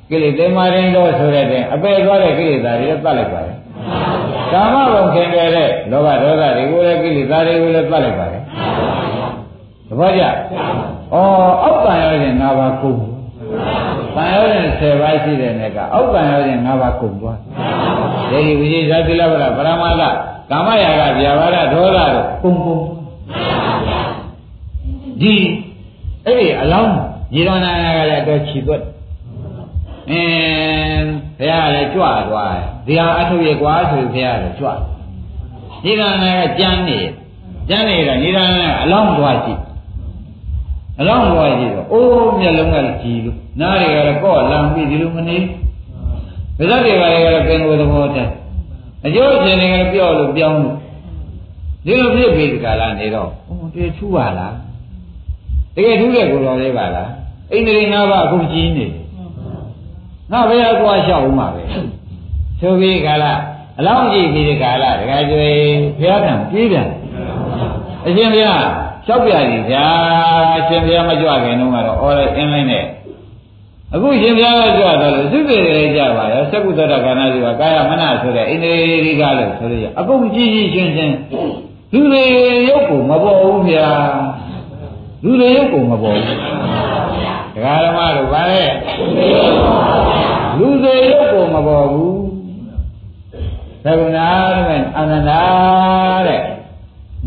[0.10, 3.56] ကိလေသာမာရင်တော့ဆိုတဲ့အပယ်သွားတဲ့ကိလေသာတွေလည်းတတ်လိုက်ပါတယ်
[4.54, 5.48] ကာမဘုံခင်တဲ့
[5.92, 8.42] လောဘဒေါသတွေကိုလည်းကိလေသာတွေကိုလည်းတတ်လိုက်ပါတယ်
[9.88, 10.28] သဘောကျဩ
[11.14, 13.00] အောက်တန်ရောရင်၅ပါးကုန်
[14.16, 17.40] တန်ရောရင်10ပါးရှိတဲ့နဲ့ကအောက်တန်ရောရင်၅ပါးကုန်သွား
[18.32, 20.04] ဒေဒီဝိဇိဇာတိလဗရပရမသ
[20.50, 22.82] ကာမရာဂဗျာပါဒဒေါသတို့ကုန်ကုန်
[25.22, 25.36] ဒီ
[26.26, 26.94] အဲ့ဒီအလောင်း
[27.34, 28.84] ညီတော်နာကလည်းတော့ခြီသွက်
[30.12, 31.10] အင်း
[31.40, 34.70] ဘုရားလည်းကြွသွားတယ်ဒီဟာအထုပ်ရကွာဆိုဘုရားလည်းကြွ
[35.84, 37.00] ညီတော်နာကကြမ်းနေ
[37.70, 39.60] ကြမ်းနေတာညီတော်နာကအလောင်းသွားကြည့်
[41.00, 45.42] အလောင်းသွားကြည့်တော့အိုးမျက်လုံးကကြည်လို့နားတွေကလည်းကော့လမ်းပြီးဒီလိုမနေဗ
[46.58, 48.32] ဇတ်တွေကလည်းပင်ကိုယ်သဘောတည်း
[49.06, 50.78] အကျိုးရှင်တွေကလည်းပြော့လို့ပြောင်းလို့
[51.86, 54.56] ဒီလိုဖြစ်ပြီးဒီကလာနေတော့ဟိုတေထူးပါလား
[55.76, 57.10] တကယ်ထူးတဲ့ကိုယ်တော်လေးပါလား
[57.54, 58.86] အိန္ဒြေငါးပါးအခုကြီးနေ
[60.32, 61.64] ငါဘယ်ကွာလျှောက်ဦးမှာပဲ
[62.60, 63.34] ဆိုပြီးကလာ
[63.80, 65.58] အလောင်းကြည့်ပြီးဒီကလာတကယ်ကျွေး
[66.00, 66.88] ဘုရားကံပြေးပြန်
[68.06, 68.62] အရှင်ဘုရား
[69.06, 69.86] လျှောက်ပြရည်ဗျာ
[70.58, 72.86] အရှင်ဘုရားမကြွခင်တုန်းကတော့အော်လိုက်အင်းလိုက်နဲ့
[73.94, 78.72] အခုရှင်ဘုရားကကြွတော့လို့သုသေတွေကြပါရောသက္ကုတ္တရကာဏစီကကာယမနဆိုတဲ့အိန္ဒြေ
[79.06, 81.16] ရိကလို့ဆိုရအကုန်ကြည့်ကြည့်ရှင်းရှင်း
[81.94, 82.24] လူတွေ
[82.70, 83.88] ရုပ်ကိုမပေါ်ဘူးဗျာ
[85.24, 86.79] လူတွေရုပ်ကိုမပေါ်ဘူးတရား
[87.64, 88.64] ဓမ္မတို့ဗါလေ
[90.60, 92.20] လူတွေရုပ်ကိုမပေါ်ဘူး
[93.84, 94.30] သက္ကုဏာ
[94.68, 95.42] တဲ့အာနန္ဒာ
[96.28, 96.42] တဲ့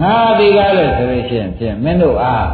[0.01, 2.49] ငါဒီကားလို့ဆိုလို့ရှိရင်ဖြင့်မင်းတို့အား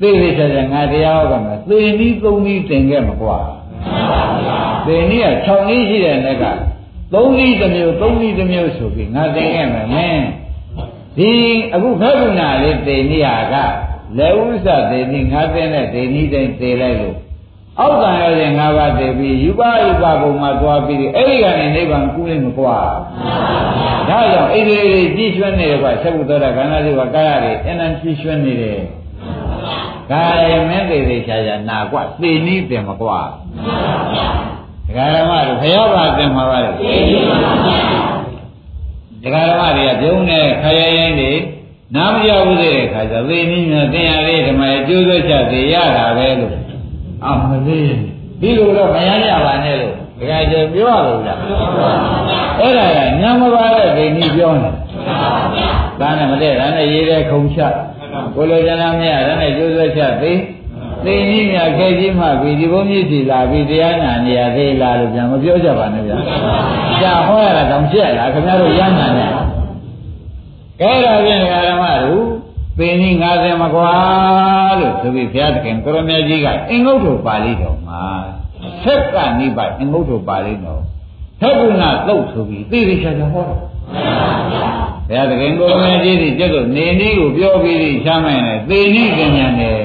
[0.00, 3.38] သိသိချာချာငါတရားဟောကမယ်သေနည်းသုံးနည်းသင်ခဲ့မှာကွာ
[4.86, 6.46] သေနည်းက6နည်းရှိတဲ့နဲ့က
[7.12, 10.24] 3နည်းတစ်မျိုး3နည်းတစ်မျိုးဆိုပြီးငါသင်ခဲ့မယ်မင်း
[11.18, 11.32] ဒီ
[11.74, 13.54] အခုခက္ကုဏလေးသေနည်းဟာက
[14.18, 17.16] လက်ဥစ္စာသေနည်းငါသင်တဲ့သေနည်းတိုင်းသေလိုက်လို့
[17.80, 22.78] အောက်ကံရတဲ့၅ပါးတည်ပြီးယူပါယူပါပုံမှာသွားပြီးအဲ့ဒီကနေနိဗ္ဗာန်ကူးလိမ့်မကွာ
[24.08, 28.80] ဒါကြောင့်အိန္ဒြေတွေကြည်ရွှဲနေတယ်ကွာဆက်ဘုသောတာခန္ဓာတွေကာယတွေအနန္တကြည်ရွှဲနေတယ်
[30.12, 33.20] ကာယမင်းသေးသေးချာချာနာကွာသေနည်းတင်မကွာ
[34.86, 36.70] ဒကာရမတို့ဘုရားပါတင်မှာပါလေ
[39.22, 41.32] ဒကာရမတွေကပြုံးနေခရရင်တွေ
[41.94, 46.52] နားမရဘူးတဲ့ခါကျသေနည်းများတင်ရလေးဓမ္မရဲ့ကျိုးဆွချသေးရတာပဲလို့
[47.24, 47.94] အမလေး
[48.40, 51.38] ဒီလိုတော့မရရပါနဲ့လို့ဒကာကျပြောရလို့လား
[52.58, 54.70] အဲ့ဒါကညမပါတဲ့ဒိနည်းပြောနေ
[56.00, 57.60] ဒါနဲ့မတည့်ဒါနဲ့ရေးတဲ့ခုံချ
[58.34, 60.38] ကိုလိုချင်တာမရဒါနဲ့ကျိုးဆွချသေး
[61.04, 66.16] သိနည်းများခဲကြီးမှပြီးဒီဘုန်းကြီးစီလာပြီးတရားနာနေရသေးလားလို့ပြန်မပြောကြပါနဲ့ဗျာ
[67.00, 69.24] ကြာဟောရတာတောင်ကြက်လားခင်ဗျားတို့ရမ်းနာနေ
[70.80, 72.26] ကဲဒါဖြင့်ဓမ္မတို့
[72.78, 73.90] ပင်ကြီး90မကွာ
[74.80, 78.04] လို့ဆိုပြီးဘုရားသခင်ကိုရမကြီးကအင်္ဂုတ္တပါဠိတော်မှာ
[78.84, 80.80] သက်ကနိဗ္ဗာန်အင်္ဂုတ္တပါဠိတော်
[81.40, 83.58] သက္ကုဏသုတ်ဆိုပြီးသိသိချာချာဟောတယ်
[85.08, 89.80] ဘုရားသခင်ကိုရမကြီးဒီကျက်တော့နေနည်းကိုပြောပြီးဒီချမ်းမိုင်းတယ်သေနည်းကဉာဏ်တယ်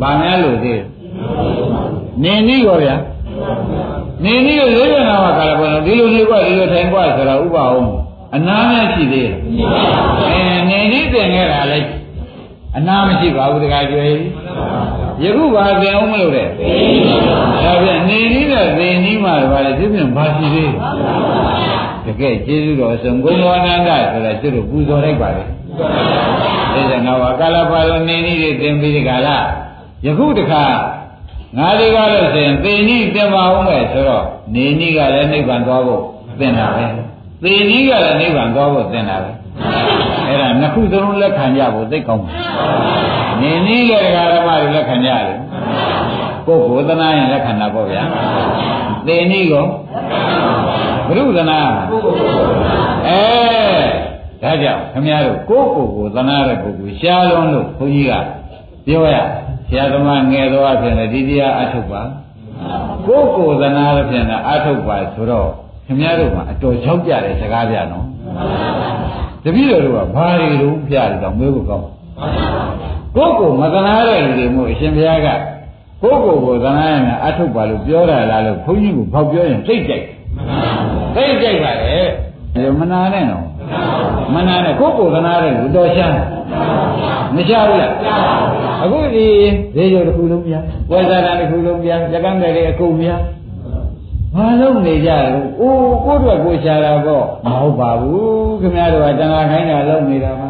[0.00, 0.82] ဗာများလို့သေး
[2.22, 2.96] နေနည်းရောဗျာ
[4.24, 8.05] နေနည်းကိုရိုးရနာမှာကာလပေါ်တော့ဒီလိုနေကွာဒီလိုထိုင်ကွာဆိုတာဥပအောင်
[8.36, 9.34] အနာမဲ့ရှိသေးတယ်
[10.28, 11.80] အဲနေနည်းတင်ခဲ့တာလေ
[12.76, 14.18] အနာမရှိပါဘူးတခါကျွေး
[15.22, 16.48] ယခုပါသင်အောင်မလို့တဲ့
[17.62, 20.72] ဒါပြန်နေနည်းနဲ့သင်နည်းမှာပါလေဒီပြန်ဘာရှိသေး
[22.06, 25.48] တကယ်ကျေးဇူးတော်ဆုံးဂုဏ်တော်အနန္တဆိုတာကျွတ်တို့ပူဇော်လိုက်ပါလေဒါ
[26.74, 29.36] ကြောင့်ငါကကာလပါလုံးနေနည်းတွေသင်ပြီးဒီကလာ
[30.04, 30.64] ယခုတခါ
[31.58, 34.24] ငါဒီကားလို့ဆိုရင်သေနည်းသင်ပါဦးမယ်ဆိုတော့
[34.54, 36.02] နေနည်းကလည်းနိဗ္ဗာန်သွားဖို့
[36.38, 36.86] သင်တာပဲ
[37.42, 39.30] သေနည်းကလည်းနိဗ္ဗာန်သွားဖို့သင်တာပဲ
[40.26, 42.36] အဲ့ဒါနှစ်ခုသလုံးလက်ခံကြဖို့သိကောင်းတယ်
[43.40, 43.92] နေနည်းက
[44.34, 45.38] ဓမ္မတွေလက်ခံကြတယ်
[46.46, 48.02] ကိုယ်ကိုသနာရင်လက်ခံတာပေါ့ဗျာ
[49.06, 49.66] သေနည်းကော
[51.06, 51.58] ဘုရုသနာ
[53.06, 53.20] အဲ
[54.42, 58.12] ဒါကြောင့်ခမည်းတော်ကိုယ်ကိုယ်ကိုသနာတဲ့ပုဂ္ဂိုလ်ရှားလုံးလို့ဘုန်းကြီးက
[58.86, 59.16] ပြောရ
[59.68, 62.02] ဆရာသမားငယ်တော်အဖြစ်နဲ့ဒီတရားအထုတ်ပါ
[63.06, 65.50] ကိုယ်ကိုယ်သနာတဲ့ဖြစ်နဲ့အထုတ်ပါဆိုတော့
[65.86, 68.06] ခင်ဗျားတို့ကအတော်ချောက်ကြတဲ့စကားပြနော်
[69.44, 71.84] တပည့်တော်တို့ကဘာတွေလုံးပြတယ်တော့မေးဖို့ကောင်း
[73.16, 75.28] ကိုယ်ကိုမသနာတဲ့လူတွေမို့အရှင်ဘုရားက
[76.02, 80.04] ကိုယ်ကိုယ်ကိုသနာရမယ်အထုတ်ပါလို့ပြောတာလားလို့ဘုန်းကြီးကဘောက်ပြောရင်သိကြိုက်
[81.16, 83.44] သိကြိုက်ပါလေမနာနဲ့နော်
[84.34, 86.06] မနာနဲ့ကိုယ်ကိုယ်သနာတဲ့လူတော်ရှာ
[87.36, 87.92] မရှာဘူးလား
[88.82, 89.26] အခုဒီ
[89.74, 90.54] ဈေးရုံတစ်ခုလုံးပြ
[90.90, 93.08] ဝယ်စားတာတစ်ခုလုံးပြရကန်းတယ်အကုန်ပြ
[94.36, 100.48] ဘာလို့နေကြလဲ။အိုးကိုယ့်အတွက်ကိုရှာတာပေါ့မဟုတ်ပါဘူးခင်ဗျားတို့ကတဏှာခိုင်းတာလုပ်နေတာပါ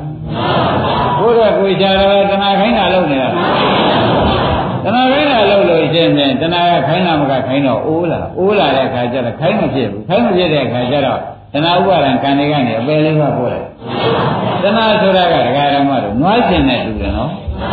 [1.18, 3.28] ။ကိုယ့်အတွက်ကိုရှာတာတဏှာခိုင်းတာလုပ်နေတာ။
[4.84, 11.20] တဏှာခိုင်းတာလုပ်လို့ရှင်းတယ်တဏှာကခိုင်းတာမကခိုင်းတော့အိုးလာအိုးလာတဲ့အခါကျတော့ခိုင်းမဖြစ်ဘူး။ခိုင်းမဖြစ်တဲ့အခါကျတော့
[11.52, 13.66] တဏှာဥပါဒံကံတွေကနေအပယ်လေးပါပို့လိုက်။
[14.62, 17.30] တဏှာဆိုတာကဒကာရမတို့နွားကျင်တဲ့လူတယ်နော်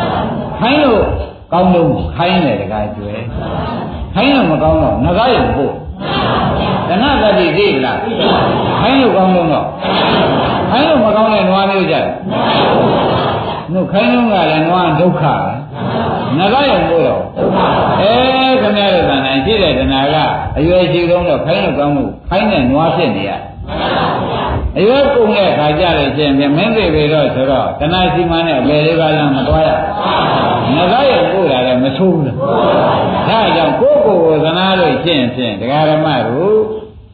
[0.60, 1.04] ။ခိုင်းလို့
[1.54, 3.14] ကောင်းလို့ခိုင်းတယ်ဒကာကျွဲ။
[4.16, 5.74] ခိုင်းလို့မကောင်းတော့ငကားရုံပို့
[6.90, 8.00] တဏှတတိသိလား
[8.82, 9.66] ခိုင်းလို့ကောင်းလို့တော့
[10.70, 12.06] ခိုင်းလို့မကောင်းတဲ့နွားမျိုးကြတယ်
[13.74, 15.34] နှုတ်ခိုင်းလုံးကလည်းနွားဒုက္ခပဲ
[16.38, 17.22] ငါကရမို့တော့
[18.02, 18.12] အဲ
[18.62, 20.16] ခင်ဗျားတို့ကနိုင်ရှိတဲ့တဏှာက
[20.58, 23.32] အရွယ်ရှိဆုံးတော့ခိုင်းလို့ကောင်းမှုခိုင်းတဲ့နွားဖြစ်နေရ
[24.78, 29.70] အရွယ်ကုန်တဲ့ခါကြလို့ချင်းမင်းသိပြီတော့ဆိုတော့တဏှာစီမံနဲ့အပေလေးပါးလည်းမတွားရ
[30.76, 32.38] ငါကရပို့တာလည်းမဆိုးဘူးလား
[33.30, 36.58] ဒါကြောင့်ကိုယ့်ကိုယ်ကိုသနာလို့ရှင်းဖြင့်တရားဓမ္မတို့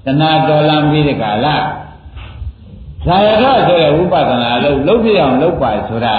[0.05, 1.55] တဏှာတော်လံပြီးဒီကလာ
[3.05, 6.17] ဇာယရဆိုတဲ့ဝိပဿနာလို့လုပ်ပြအောင်လုပ်ပါဆိုတာ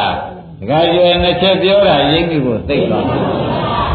[0.61, 3.16] ဒကာကျွယ်နှစ်ချက်ပြောတာရိပ်မိဖို့သိသွားပါ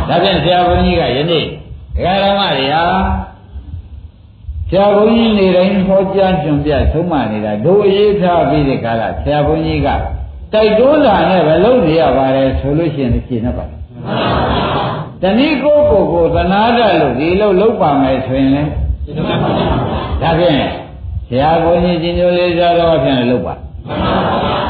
[0.10, 2.84] ဒါဖြင့်ဆရာဘုန်းကြီးကယနေ့ဒကာဓမ္မတွေဟာ
[4.70, 9.90] ဆရာဘုန်းကြီးနေတိုင်းဟောကြားကြွပြဆုံးမနေတာဒို့အရေးထားပြီးဒီကလာဆရာဘုန်းကြီးက
[10.54, 13.66] တိုက်တွန်းတာနဲ့ပဲလုပ်နေရပါတယ်ဆိုလို့ရှိရင်ရှင်းနေပါ
[15.22, 18.72] တဏီကိုကိုကိုသနာတတ်လို့ဒီလိုလုပ်ပါမယ်ဆိုရင်လည်း
[20.22, 20.60] ဒါဖြင့်
[21.28, 23.56] ဆရာဘုန်းကြီးရှင်ကျိုးလေးစားတော့ဖြင့်လုပ်ပါ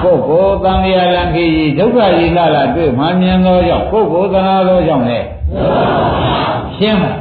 [0.04, 5.20] ကိုကိုသံဃာလံခီကြီးဒုက္ခကြီးလာလာတွေ့မှမြင်သောကြောင့်ကိုကိုသနာသောကြောင့်လေ
[6.80, 7.12] ရှင်းပါ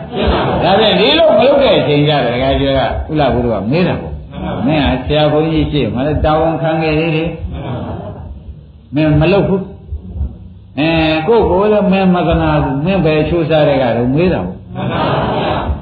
[0.65, 2.81] ဒါဖြင့်ဒီလိုမလုပ်တဲ့အချိန်ကြတယ်တခါကျက
[3.11, 4.15] ဥလဘုရားမေးတာပေါ့
[4.67, 7.31] မင်းကဆရာဘုန်းကြီးရှိမှလည်းတာဝန်ခံခဲ့သေးတယ်
[8.95, 9.65] မင်းမလုပ်ဘူး
[10.79, 10.89] အဲ
[11.29, 14.57] ကိုကိုလည်းမင်းမကနာဘူးမင်းပဲချိုးစားတဲ့ကတော့မေးတာပေါ့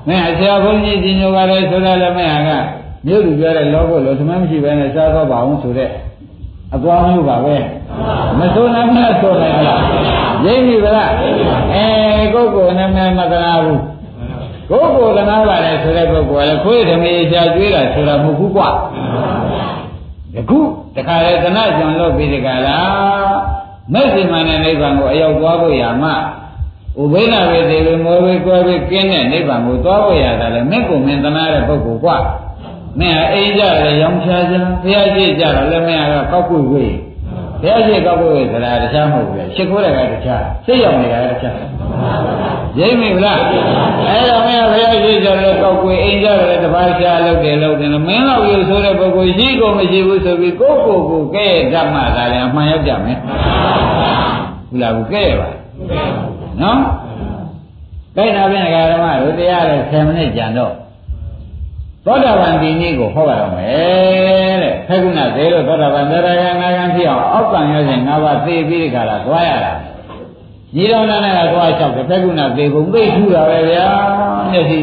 [0.09, 2.51] မင်းအဆရာဘုန်းကြီးကြီးညိုပါလေဆိုတာလည်းမင်းက
[3.07, 5.89] မြို့လူပြောတဲ့လောဘလို့သမမ်းမရှိဘဲနဲ့စားတော့ပါအောင်ဆိုတဲ့
[6.75, 7.57] အကွာမျိုးပါပဲ
[8.39, 9.81] မဆိုးနိုင်မလားဆိုနိုင်မလား
[10.45, 11.13] ရင်းပြီဗလား
[11.73, 11.85] အဲ
[12.35, 13.81] ကိုကိုနဲ့မမကနာဘူး
[14.71, 18.69] ကိုကိုကနာပါလေဆိုတဲ့ပုဂ္ဂိုလ်ကလည်းခွေးဓမေရှာကျွေးတာဆိုတာမဟုတ်ဘူးကွာ
[20.35, 20.59] တခု
[20.97, 22.79] တခါလေသနာကြံလို့ပြီးဒီကလာ
[23.93, 26.15] မဲ့စီမံတဲ့နိဗ္ဗာန်ကိုအရောက်သွားဖို့ရမှာ
[27.01, 32.17] ဥပိ္ပနာဝေသေဝေမောဝေကွယ်ဝေကင်းတဲ့နိဗ္ဗာန်ကိုသွားဖို့ရတာလေမဲ့ကိုမင်းသနာတဲ့ပုဂ္ဂိုလ်ကွာ
[32.99, 36.95] မင်းအိမ်ကြတယ်ရောင်ချာချာဘုရားရှိကြတော့လည်းမင်းကတော့ကောက်ကွေဝေး
[37.63, 41.57] ဘုရားရှိကောက်ကွေဝေးဆိုတာတခြားမဟုတ်ဘူးရှ िख ိုးတယ်ကတခြားစိတ်ရောက်နေတာကတခြား
[42.79, 43.41] ရိပ်မိဗလား
[44.09, 55.49] အဲ့တော့မင်းကဘုရားရှိကြတယ်ကောက်ကွေအိမ်ကြတယ်တပါးရှားလုပ်တယ်လုပ်တယ်မင်းတော့ယူဆိုတဲ့ပုဂ္ဂိုလ်ရှိကုန်မရှိဘူးဆိုပြီးကိုယ့်ကိုယ်ကိုကဲ့ဓမ္မလာတယ်အမှန်ရောက်ကြမယ်ဟုတ်လားဘူးကဲ့ပါ
[56.63, 56.79] နော်
[58.17, 60.73] ကဲ့တာပြန်ဓမ္မတို့တရားလည်း10မိနစ်ကြံတော့
[62.07, 69.73] သောတာပန်ဒီနည်းကိုဟောရအောင်မယ်တဲ့ဖက္ကုဏသေးလို့သောတာပန်သရဂံနာဂံဖြစ်အောင်အောက်ကံရစဉ်၅ပါးသိပြီးဒီကလာသွားရတာ
[70.77, 73.87] ညီတော်နာနဲ့ကသွားလျှောက်တယ်ဖက္ကုဏသေကုန်သိထူတာပဲဗျာ
[74.53, 74.79] မျက်စိ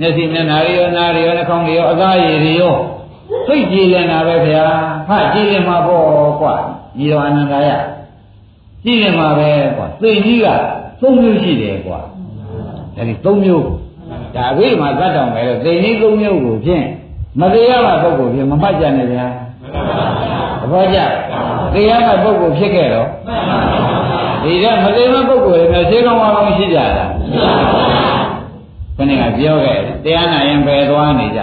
[0.00, 2.74] မျက်စိမျက်နာရီရောနာရီရောနှာခေါင်းတွေရောအသားရည်တွေရော
[3.48, 4.64] သိကြည်လင်တာပဲဗျာ
[5.08, 6.54] ဟာကြည်လင်မှာပေါ့ကွာ
[6.98, 7.70] ညီတော်အနန္ဒာယ
[8.84, 10.46] ကြည်လင်မှာပဲကွာသိကြီးက
[11.00, 12.00] သုံးမျိုးရှိတယ်ကွာ
[12.96, 13.64] အဲဒီသုံးမျိုး
[14.34, 16.84] ဒါအဘိဓမ္မာသတ်တော်မယ်လို့သိနည်းသုံးမျိုးကိုဖြင့်
[17.40, 19.26] မတရားမှပုဂ္ဂိုလ်ဖြင့်မမှတ်ကြနဲ့ဗျာ
[20.60, 20.98] သဘောကျ
[21.74, 23.08] တရားမှပုဂ္ဂိုလ်ဖြစ်ခဲ့တော့
[24.42, 27.06] ဒီကမသိမပုဂ္ဂိုလ်တွေနဲ့ဈေးကောင်းအောင်ရှိကြတာ
[28.96, 31.40] ခဏကပြောခဲ့တရားနာရင်ပဲသွားနေကြ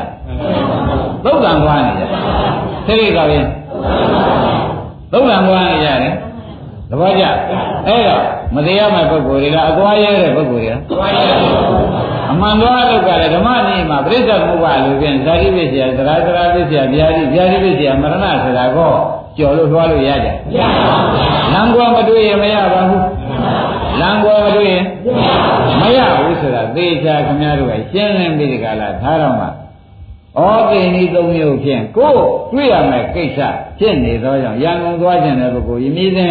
[1.24, 2.04] သုတ်တံသွားနေကြ
[2.88, 3.48] သိရိကပြင်း
[5.12, 6.14] သုတ်တံသွားနေကြတယ်
[6.90, 7.24] သဘောကျ
[7.88, 8.24] အဲ့တော့
[8.56, 11.26] မတရားမဲ့ပုဂ္ဂိုလ်တွေကအသွားရဲတဲ့ပုဂ္ဂိုလ်တွေကအသွားရဲ
[12.32, 18.94] အမှန်တော့လောက်ကလည်းဓမ္မနည်းမှာပြိဿမှုပါလို့ပြန်ဇာတိပစ္စယသရသရပစ္စယဗျာတိဗျာတိပစ္စယမရဏဆိုတာကော
[19.38, 21.24] ကြော်လို့သွားလို့ရကြမရပါဘူး
[21.54, 23.06] လမ်းကွာမတွေ့ရင်မရပါဘူး
[24.00, 24.84] လမ်းကွာမတွေ့ရင်
[25.82, 29.50] မရဘူးဆိုတာသေချာခင်ဗျားတို့ကရှင်းလင်းပြီးဒီကလာထားတော့မှဩ
[30.70, 33.40] သိဏီသုံးမျိုးဖြင့်ကိုယ်တွေ့ရမယ့်ကိစ္စ
[33.80, 36.30] ဖြစ်နေသောကြောင့်ရန်ကုန်သွားခြင်းတဲ့ပုဂ္ဂိုလ်ယမီးသိ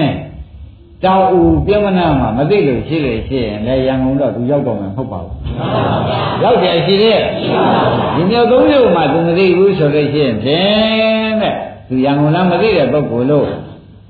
[1.05, 5.34] တောင်ဦးပြမနာမှာမသိလို့ရှိလေရှိရင်လည်းရန်ကုန်တော့သူရောက်တော့မှာမဟုတ်ပါဘူး။
[6.42, 7.22] ရောက်တယ်ရှိသေးရဲ့။
[8.14, 11.55] ဒီမျိုးသုံးမျိုးမှသူမသိဘူးဆိုလို့ရှိရင်ဖြင့်တဲ့
[11.88, 13.46] သူရန်ကုန်လားမသိတဲ့ပုဂ္ဂိုလ်လို့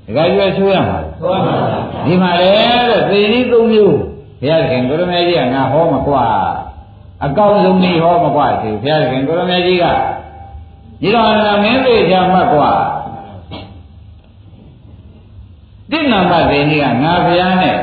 [0.05, 1.55] ဒကာကျွဲဆိုးရမှာ။ဆိုးပါပါ။
[2.05, 2.49] ဒီမှာလေ
[2.89, 3.95] တဲ့သေနည်းသုံးမျိုး
[4.41, 6.25] ဘုရားခင်ကိုရမေကြီးကငါဟောမကွာ။
[7.25, 9.85] အကောင်းဆုံးနေဟောမကွာဆိုဘုရားခင်ကိုရမေကြီးက
[11.01, 11.25] ဒီတော်
[11.63, 12.69] မင်းသေးချာမှတ်ကွာ။
[15.91, 17.77] တိဏ္ဍမသေနည်းကငါဘုရားနဲ့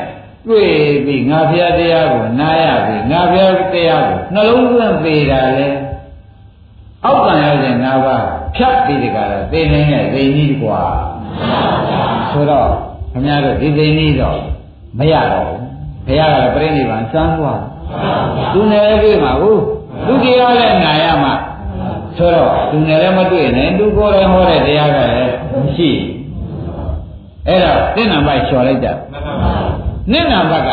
[0.47, 0.69] တွေ့
[1.05, 5.67] ပြီးငါဘုရားတရားကိုနားရပြီးငါဘုရားတရားကိုနှလုံးသွင်းသေးတာလေ
[7.05, 8.23] အောက်ကံရတဲ့ငါးပါး
[8.55, 10.81] ဖြတ်ပြီးဒီကရသေနေတဲ့သေနည်းကွာ
[12.31, 12.69] ဆိုတော့
[13.11, 14.39] ခင်ဗျားတို့ဒီသေနည်းတော့
[14.97, 15.61] မရတော့ဘူး
[16.07, 17.61] ဘုရားကပြိဋိဘံစမ်းသွား
[18.53, 19.61] သူနယ်ပြေးမှာဟုတ်
[20.07, 21.33] သူတရားလည်းနာရမှာ
[22.17, 26.18] ဆိုတော့သူနယ်လည်းမတွေ့နဲ့သူကိုယ်လည်းဟောတဲ့တရားကလည်းမရှိဘူး
[27.49, 28.87] အဲ့တော့တဏ္ဍပိုက်လျှော်လိုက်ကြ
[30.11, 30.69] နိဏဘက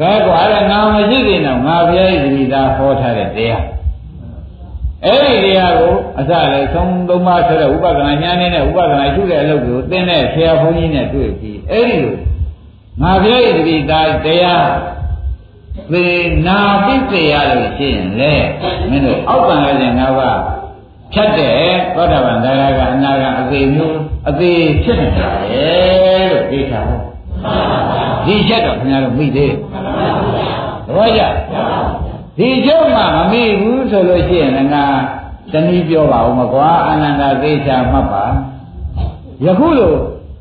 [0.00, 3.62] ကဲကွာတဲ့ငါမရှိသေးတော့ငါဘုရားဤတိသာဟောထားတဲ့တရား
[5.06, 12.16] အဲ့ဒီတရားကိုအစလည်းသုံးသုံးပါးဆိုတဲ့ဥပဒနာဉာဏ်နဲ့ဥပဒနာရှုတဲ့အလုပ်ကိုသင်တဲ့ဆရာဘုန်းကြီးနဲ့တွေ့ပြီးအဲ့ဒီလို
[13.02, 14.68] ငါပြောရည်တတိသားတရား
[15.92, 16.06] သေ
[16.46, 18.32] နာသိစေရလို့ရှိရင်လေ
[18.90, 20.38] မင်းတို့အောက်ကံလည်းငါးပါး
[21.14, 21.56] ဖြတ်တဲ့
[21.94, 23.98] သောတာပန်ဒါရကအနာကအသေးမျိုး
[24.28, 25.64] အသေးဖြစ်နေတာလေ
[26.30, 27.04] လို့သိတာဟုတ်
[28.26, 29.56] ဒီချက်တော့ခင်ဗျားတို့မိသေးတယ်
[30.86, 31.22] သဘောကျ
[32.38, 34.84] ဒီချက်မှမမိဘူးဆိုလို့ရှိရင်ငါ
[35.52, 38.24] တနည်းပြောပါဦးမကွာအာနန္ဒသေချာမှတ်ပါ
[39.44, 39.92] ယခုလို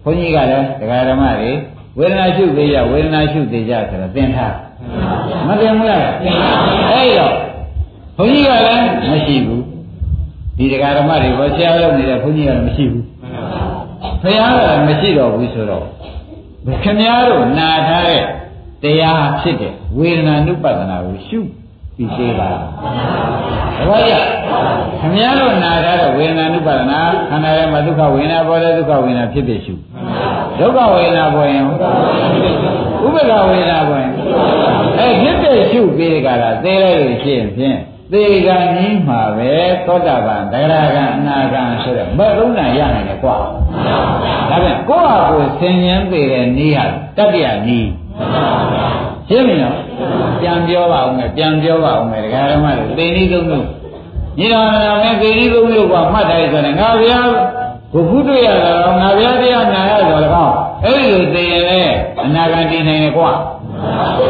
[0.03, 1.51] ဘုန်းကြီးကလည်းတရားဓမ္မတွေ
[1.97, 4.55] ဝေဒနာရှုသေးရဝေဒနာရှုသေးကြဆိုတော့သင်ထား
[5.47, 6.01] မသင်ဘူးလား
[6.91, 7.35] အဲ့တော့
[8.17, 9.63] ဘုန်းကြီးကလည်းမရှိဘူး
[10.61, 13.05] ဒီတရားဓမ္မတွေဘောဆရာလုပ်နေတဲ့ဘုန်းကြီးကလည်းမရှိဘူး
[14.21, 15.85] ဘုရားကလည်းမရှိတော့ဘူးဆိုတော့
[16.83, 18.23] ခင်များတို့နာထားတဲ့
[18.83, 21.39] တရားဖြစ်တဲ့ဝေဒနာနုပဒနာကိုရှု
[21.95, 24.15] ပြီးသေးပါတပည့်ကြ
[24.99, 26.99] ခင်ဗျားတို့နာထားတဲ့ဝေဒနာနုပဒနာ
[27.29, 29.73] ခန္ဓာရဲ့မှာဒုက္ခဝေဒနာပေါ်တဲ့ဒုက္ခဝေဒနာဖြစ်ဖြစ်ရှု
[30.59, 31.83] ဒုက္ခဝေဒနာပေါ်ရင်ဥပ္ပ
[33.29, 34.11] ခဝေဒနာပေါ်ရင်
[34.99, 37.77] အဲဖြစ်ဖြစ်ရှုပြီးကြတာသိလိုက်လို့ရှိရင်ဖြင့်
[38.13, 39.53] သေကံကြီးမှာပဲ
[39.85, 43.35] သောတာပန်ဒဂရကံအနာကံဆိုတဲ့မသုံးနာရနိုင်တယ်ကွာ
[44.49, 46.85] ဒါပြန်ကိုယ့်ဟာကိုယ်ဆင်ញင်းပေတဲ့နည်းဟာ
[47.17, 47.89] တတ္တယနည်း
[49.29, 49.77] ရှင်းပြီနော်
[50.41, 53.65] ပြန်ပြောပါဦးမယ်ပြန်ပြောပါဦးမယ်ဒကာဓမ္မတွေသေနည်းသုံးလို့
[54.37, 57.19] ညီတော်နာနဲ့သေနည်းသုံးလို့ကမှတ်တယ်ဆိုရင်ငါဗျာ
[57.93, 61.93] ဘုခုတွေ့ရတော့ငါဗျာတရားနာရတော့လည်းကောင်းအဲ့ဒီလိုသိရင်လည်း
[62.23, 63.31] အနာဂတ်တည်နိုင်တယ်ကွာ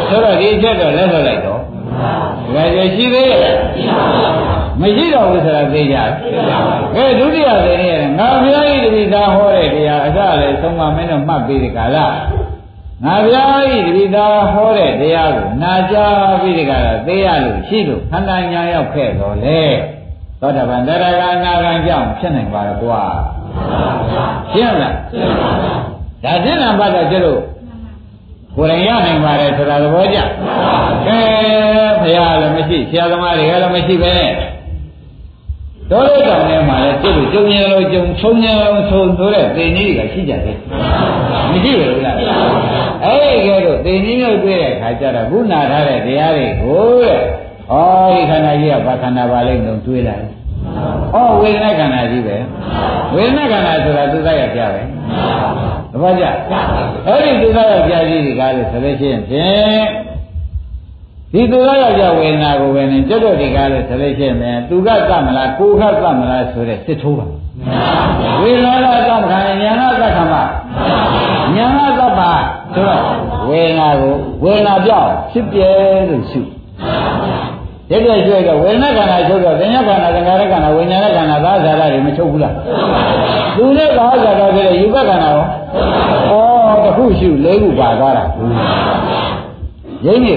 [0.10, 1.62] ဆိုတော့ဒီချက်တော့လက်လွတ်လိုက်တော့
[2.00, 3.56] ဒါကြရှိသေးရဲ့
[4.82, 5.98] မရှိတော့ဘူးဆိုတာသိကြ
[6.96, 12.08] ကဲဒုတိယသိနေရတယ်ငါဘုရားဤတပိသာဟောတဲ့တရားအစလည်းသုံးပါမင်းတို့မှတ်ပြီးဒီကလာ
[13.06, 19.62] ငါဘုရားဤတပိသာဟောတဲ့တရားကိုနာကြားပြီးဒီကလာသိရလို့ရှိလို့ခန္ဓာညာရောက်ခဲ့တော့လေ
[20.42, 23.02] သောတာပန်တရားကအနာဂံကြောင့်ဖြစ်နိုင်ပါတော့ကွာ
[24.52, 24.96] ရှင်းလား
[26.24, 27.39] ဒါရှင်းတာဘာတော့ကျတော့
[28.58, 30.20] ကိုယ်တိုင်ရနိုင်ပါတယ်ဆိုတာသဘောကျ
[31.06, 31.20] ကဲ
[32.02, 34.32] ဘုရားလည်းမရှိဆရာသမားတွေကလည်းမရှိပဲနဲ့
[35.91, 40.58] တော်တဲ့တောင်ထဲမှာလည်းပြည့်လို့ကြုံရလို့ကြုံချုံရလို့ဆုံဆိုတဲ့သေနည်းတွေကရှိကြတယ်
[41.52, 42.18] မရှိဘူးလား
[43.04, 47.20] အဲ့ဒီကဲတော့သေနည်းမျိုးတွေ့တဲ့ခါကျတော့ခုနာထားတဲ့တရားတွေကိုတဲ့
[47.72, 47.76] ဩ
[48.14, 50.26] ဒီခန္ဓာကြီးကဘာခန္ဓာပါလိမ့်လို့တွေးလိုက်
[51.14, 52.38] ဩဝေဒနာခန္ဓာကြီးပဲ
[53.16, 54.82] ဝေဒနာခန္ဓာဆိုတာသူသားရပြပဲ
[55.92, 56.24] သဘောကျ
[57.08, 59.86] အဲ့ဒီသူသားရပြကြီးဒီကားလို့ဆိုလို့ရှိရင်ဖြင့်
[61.34, 67.26] ဒီသူသားရပြဝေဒနာကိုပဲနဲ့ကျွတ်တော့ဒီကားလို့ဆိုလို့ရှိရင်သူကသတ်မလားကိုကသတ်မလားဆိုတဲ့စစ်ထိုးပါ
[68.42, 70.44] ဝေဒနာကသတ်ခံရင်ညာကသတ်ခံပါ
[71.56, 72.32] ညာကသတ်ပါ
[72.74, 73.02] ဆိုတော့
[73.50, 74.14] ဝေဒနာကို
[74.44, 75.70] ဝေဒနာပြောက်ဖြစ်ပြဲ
[76.10, 76.42] လို့ရှု
[77.92, 82.54] တကယ်ကျွဲတော့ဝေဒနာခန္ဓာချုပ်တော့သင်္ညခန္ဓာသင်္ခါရခန္ဓာဝိညာဉ်ခန္ဓာသာဇာတာတွေမချုပ်ဘူးလား
[83.58, 85.46] သူနဲ့သာဇာတာဆိုတဲ့ယူဘခန္ဓာရော
[86.74, 88.24] ဩတခုရှုလေးခုပါသွားတာ
[90.06, 90.34] ရင်းနေ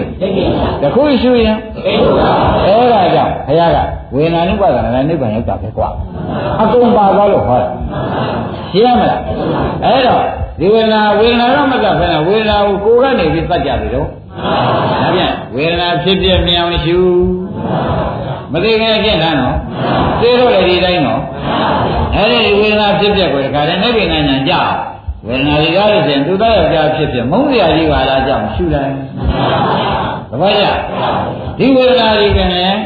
[0.82, 1.56] တခုရှုရင်
[2.66, 3.78] အဲ့ဒါကြောင့်ဘုရားက
[4.14, 5.88] ဝေဒနာနုပါဒနာနဲ့နိဗ္ဗာန်ရောက်တာပဲကွာ
[6.60, 7.70] အကုန်ပါသွားလို့ဟောတယ်
[8.72, 9.20] ရှင်းရမလား
[9.84, 10.22] အဲ့တော့
[10.58, 14.08] ဒီဝေဒနာဝေဒနာတော့မတတ်ဘဲနဲ့ဝေဒနာကိုကိုယ်ကနေပြီးတတ်ကြပြီတော့
[14.38, 16.98] ဒါပြန်ဝေဒနာဖြစ်ပြမြင်အောင်ရှု
[18.52, 19.56] မသိခင်ဖြစ်တာနော်
[20.20, 21.20] သိတော့လေဒီတိုင်းနော်
[22.14, 24.72] အဲ့ဒီဝေဒနာဖြစ်ပြကိုတခါတည်းနိဗ္ဗာန်ညာကြောက်
[25.26, 28.92] ဝေဒနာတွေရလို့ရှင်သူသားယောက်ျားဖြစ်ဖြစ်မုန်းစရာကြီးပါလားကြောင့်ရှုလိုက်
[30.30, 30.64] သဘောကျ
[31.58, 32.76] ဒီဝေဒနာတွေကလည်း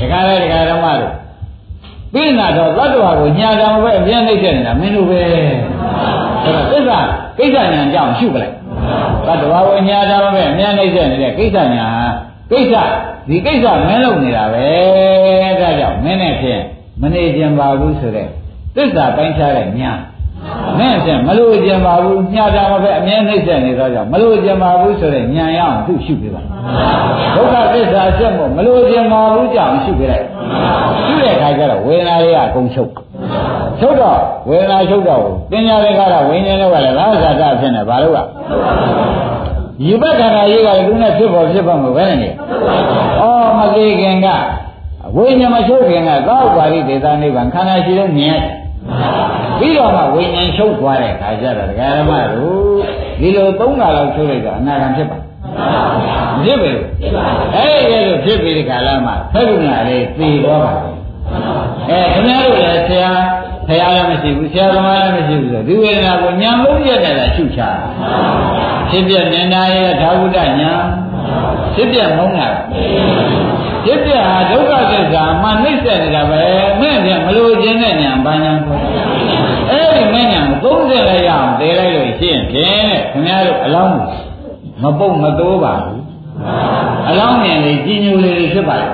[0.00, 1.12] တခါလေတခါဓမ္မတို့
[2.14, 5.52] ပြိနာတော့သတ္တဝါကိုညာတာမပဲအပြင်းနှိမ့်တဲ့နေတာမင်းတို့ပဲအဲ့
[6.44, 6.98] တော့သစ္စာ
[7.38, 8.54] ကိစ္စညာကြောင့်ရှုပလိုက်
[9.26, 11.86] သတ္တဝါကိုညာတာမပဲအများနှိမ့်တဲ့နေတဲ့ကိစ္စညာ
[12.50, 12.74] ကိစ္စ
[13.28, 14.66] ဒီကိစ္စမင်းလုပ်နေတာပဲ
[15.60, 16.62] ဒါကြောင့်မင်းနဲ့ဖြင့်
[17.00, 18.28] မနေခြင်းပါဘူးဆိုတဲ့
[18.76, 19.92] သစ္စာပိုင်းခြားတဲ့ညာ
[20.78, 26.42] နဲ့ဖြင့်မလို့ခြင်းပါဘူးညာတာမပဲအမြဲနှိမ့်ဆက်နေတော့ကြောင့်မလို့ခြင်းပါဘူးဆိုတဲ့ညာရအောင်သူ့ရှုပြပါ
[27.36, 30.26] ဒုက္ခသစ္စာဆက်မို့မလို့ခြင်းပါဘူးကြောင့်ရှုပြလိုက်
[31.06, 32.90] ရှုတဲ့အခါကျတော့ဝေဒနာတွေကအကုန်ချုပ်
[33.80, 34.18] ချုပ်တော့
[34.48, 35.20] ဝေဒနာချုပ်တော့
[35.50, 38.18] ပညာတွေကတော့ဝိညာဉ်တွေကလည်းသာဇာတဖြစ်နေဘာလို့က
[39.80, 42.28] ဒီဘက်ခန္ဓာကြီးကလည်းသူနဲ့ဖြစ်ပေါ်ဖြစ်ပေါ်မှာပဲနေ။
[43.22, 44.26] အော်မသေးခင်က
[45.16, 48.54] ဝိညာဉ်မချုပ်ခင်ကသောက်ပါဠိဒေသနိဗ္ဗာန်ခန္ဓာရှိလို့မြင်ရတယ်။
[49.58, 52.80] ပြီးတော့မှဝိညာဉ်ချုပ်သွားတဲ့အခါကျတော့ဒကာရမတို့
[53.20, 56.70] ဒီလိုသုံးခါလောက်ချုပ်လိုက်တော့အနာဂံဖြစ်ပါမဖြစ်ပဲ
[57.54, 60.72] အဲ့ဒီလိုဖြစ်ပြီးဒီကာလမှာဖက်ကုဏလေးသိသွားပါ
[61.90, 63.12] အဲခင်ဗျားတို့လည်းဆရာ
[63.66, 67.60] ဆရာလည်းမရှိဘူးဆရာသမားလည်းမရှိဘူးဆိုဒီဝေဒနာကိုညာမုန်းရက်နဲ့ရှုချ
[68.90, 70.72] ဖြစ်ပြနေတာရဲ့ဓာဝုဒညာ
[71.74, 72.48] ဖြစ်ပြမုန်းတာ
[73.84, 76.42] ဖြစ်ပြဟာဒုက္ခသစ္စာမှနှိမ့်ဆက်နေတာပဲ
[76.80, 78.82] မဲ့ပြန်မလို့ခြင်းတဲ့ညာဘာညာခေါ်
[79.70, 83.96] အဲ့ဒီမဲ့ညာကို30လည်းရအောင်တည်လိုက်လို့ရှိရင်ဖြင့်တဲ့ခင်ဗျားတို့အလောင်း
[84.82, 86.02] မပုတ်မတိုးပါဘူး
[87.08, 88.86] အလောင်းမြင်လေးကြီးညိုလေးဖြစ်ပါလေ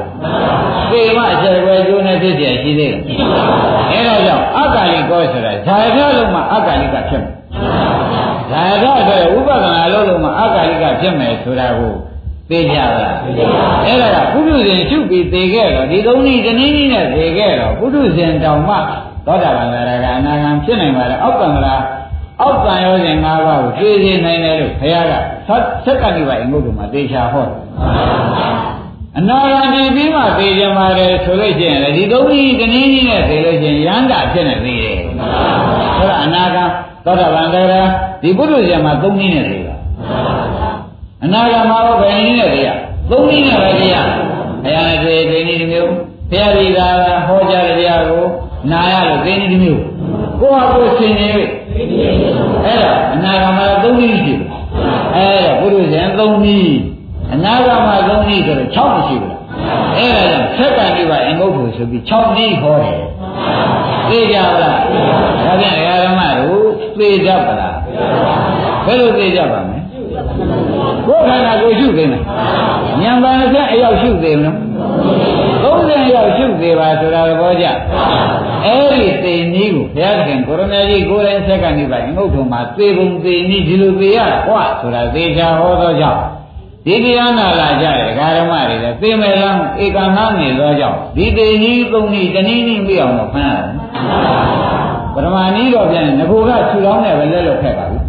[0.91, 3.01] ပေမအချက်ပဲကျိုးနေဖြစ်เสียရှိသေးတယ်
[3.91, 7.33] အဲဒါကြောင့်အက္ခလိကောဆိုတာဇာယကလုံးမှာအက္ခလိကဖြစ်မယ်
[8.51, 11.93] ဇာယကဆိုဥပဒနာလုံးလုံးမှာအက္ခလိကဖြစ်မယ်ဆိုတာကို
[12.49, 18.75] သိကြပါလားအဲ့ဒါကပုထုဇဉ်ရှုပြီးသိခဲ့တော့ဒီသုံးနည်းတနည်းနည်းနဲ့သိခဲ့တော့ပုထုဇဉ်တောင်မှ
[19.25, 21.81] သောတာပန်သရကအနာဂံဖြစ်နိုင်ပါလေအောက်ကံကလား
[22.41, 25.13] အောက်ကံရောစဉ်၅ပါးကိုသိစေနိုင်တယ်လို့ဘုရားက
[25.85, 27.55] သက်ကဏိပါအင်္ဂုတ္တမှာသေချာဟောတယ်
[29.20, 34.96] အနာဂံဒီပြီးမှသိကြမှာလေဆိုလို့ရှိရင်ဒီသုံးနည်းတနည်းနည်းနဲ့သိလို့ရှိရင်ရန္တာဖြစ်နေသေးတယ်
[35.96, 36.64] ဆိုတော့အနာဂံ
[37.04, 37.74] သောတာပန်သရ
[38.22, 39.74] ဒီပုထုဇဉ်မှာသုံးနည်းနဲ့သိတာ
[41.24, 42.78] အနာဂတ်မှာဘယ်နည်းနဲ့တရား
[43.10, 44.08] သုံးနည်းနဲ့ပဲတရား
[44.62, 45.90] ဘုရားနဲ့တွေ့သိနည်းတစ်မျိုး
[46.30, 46.88] ဘုရားဒီသာ
[47.26, 48.24] ဟောကြားတဲ့တရားကို
[48.70, 49.82] နာရလို့သိနည်းတစ်မျိုး
[50.40, 51.44] ကိုယ့်ဟာကိုယ်ဆင်ခြင်ပြီ
[52.64, 54.48] အဲ့ဒါအနာဂတ်မှာသုံးနည်းရှိတယ်
[55.14, 56.76] အဲ့ဒါပုရုဇဉ်သုံးနည်း
[57.34, 59.36] အနာဂတ်မှာသုံးနည်းဆိုတော့6မရှိဘူး
[59.96, 63.00] အဲ့ဒါကြောင့်သက်ကံဒီပါအင်္ဂုတ္တဆိုပြီး6နည်းဟောတယ်
[64.08, 64.78] သိကြပါလား
[65.44, 65.74] ဒါပြန်
[66.04, 66.68] ဓမ္မတို့
[66.98, 67.76] သိကြပါလား
[68.86, 69.78] ဘယ်လိုသိကြပါမလဲ
[71.06, 72.22] ကိုယ်ခန္ဓာကိုရှုသိမယ်
[73.02, 74.56] ဉာဏ်ပါနဲ့အရောက်ရှုသိမလား
[75.64, 77.66] 30ရောက်ရှုသေးပါဆိုတာသဘောကျ
[78.64, 86.39] အဲ့ဒီသိနည်းကိုဘုရားခင်ကိုရမကြီးကိုယ်တိုင်ဆက်ကနေပါငုတ်ထုံမှာသေပုံသေနည်းဒီလိုသေရကွာဆိုတာသေချာဟောသောကြောင့်
[86.85, 93.69] ဒီတရားနာလာကြတယ်ဓမ္မတွေလည်းသိမယ်လားဧကနာနေသောကြောင့်ဒီသေနည်းသုံးနည်းတနည်းနည်းပြအောင်တော့ဖမ်းရတယ်
[95.13, 98.03] ပရမဏီတော့ပြန်ငကိုကခြူလောင်းနဲ့ပဲလက်လွတ်ခဲ့ပါဘူး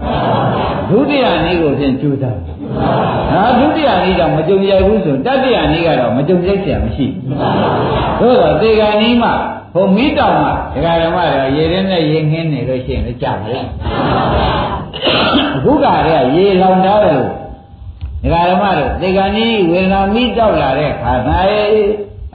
[0.90, 7.38] ဒုတိယနည်းကိုဖြင့်ကျူတာဒါဒုတိယနည်းတော့မကြုံရိုက်ဘူးဆိုတတိယနည်းကတော့မကြုံရိုက်เสียမရှိဘူး
[8.20, 9.30] သို့တော့သေဂာနည်းမှ
[9.74, 13.64] ဟိုမိတောင်မှဒကာဓမ္မတွေရေရင်းနဲ့ရေငင်းနေလို့ရှိရင်လည်းကြာမယ်
[15.56, 17.39] အခုကတည်းကရေလောင်ထားတယ်လို့
[18.23, 21.67] ဒကာဓမ္မတို့သေဂာနည်းဝေဒနာမိတောက်လာတဲ့ခါသာရဲ့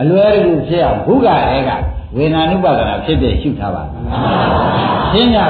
[0.01, 1.71] အလွယ်တကူဖြစ်အောင်ဘုကတည်းက
[2.17, 3.83] ဝေဒနာနုပါဒနာဖြစ်ဖြစ်ရှုထားပါ
[5.13, 5.47] ရှင်းကြပါ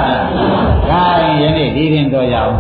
[0.91, 2.53] လားဒါရင်ယနေ့ဒီရင်တော့ရအောင်